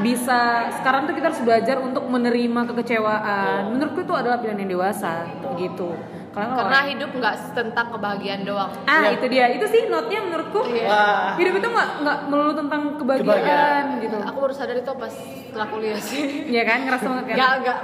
[0.04, 3.72] bisa sekarang tuh kita harus belajar untuk menerima kekecewaan.
[3.72, 5.96] Menurutku itu adalah pilihan yang dewasa gitu.
[6.32, 8.72] Karena, Karena orang- hidup nggak tentang kebahagiaan doang.
[8.82, 9.08] ah Iya.
[9.14, 10.86] itu dia itu sih note-nya menurutku Iya.
[10.86, 11.30] Wah.
[11.36, 13.84] hidup itu nggak nggak melulu tentang kebahagiaan, Kebahagiaan.
[14.00, 16.48] gitu Aku baru sadar itu pas setelah kuliah sih.
[16.48, 17.78] Iya kan ngerasa banget kan Nggak nggak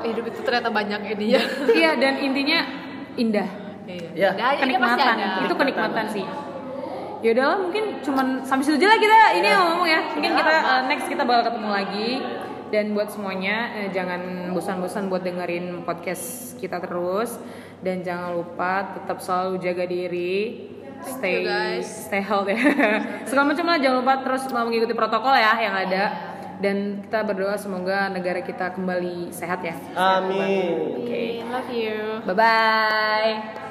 [0.00, 1.42] hidup itu ternyata banyak ini ya.
[1.72, 2.58] iya dan intinya
[3.14, 3.48] indah
[3.86, 4.08] Iya.
[4.12, 4.28] Ya.
[4.58, 5.28] Ini pasti kenikmatan ada.
[5.40, 6.26] itu kenikmatan sih
[7.18, 10.52] ya udahlah mungkin cuman sampai situ aja lah kita ini yang ngomong ya mungkin kita
[10.54, 12.10] uh, next kita bakal ketemu lagi
[12.68, 14.20] dan buat semuanya eh, jangan
[14.52, 16.24] bosan-bosan buat dengerin podcast
[16.56, 17.34] kita terus
[17.82, 20.66] dan jangan lupa tetap selalu jaga diri.
[20.98, 22.10] Stay you, guys.
[22.10, 22.58] stay healthy.
[23.30, 26.04] Segala macam lah jangan lupa terus mengikuti protokol ya yang ada.
[26.58, 29.78] Dan kita berdoa semoga negara kita kembali sehat ya.
[29.94, 31.06] Amin.
[31.06, 31.24] oke.
[31.54, 31.98] Love you.
[32.26, 33.67] bye bye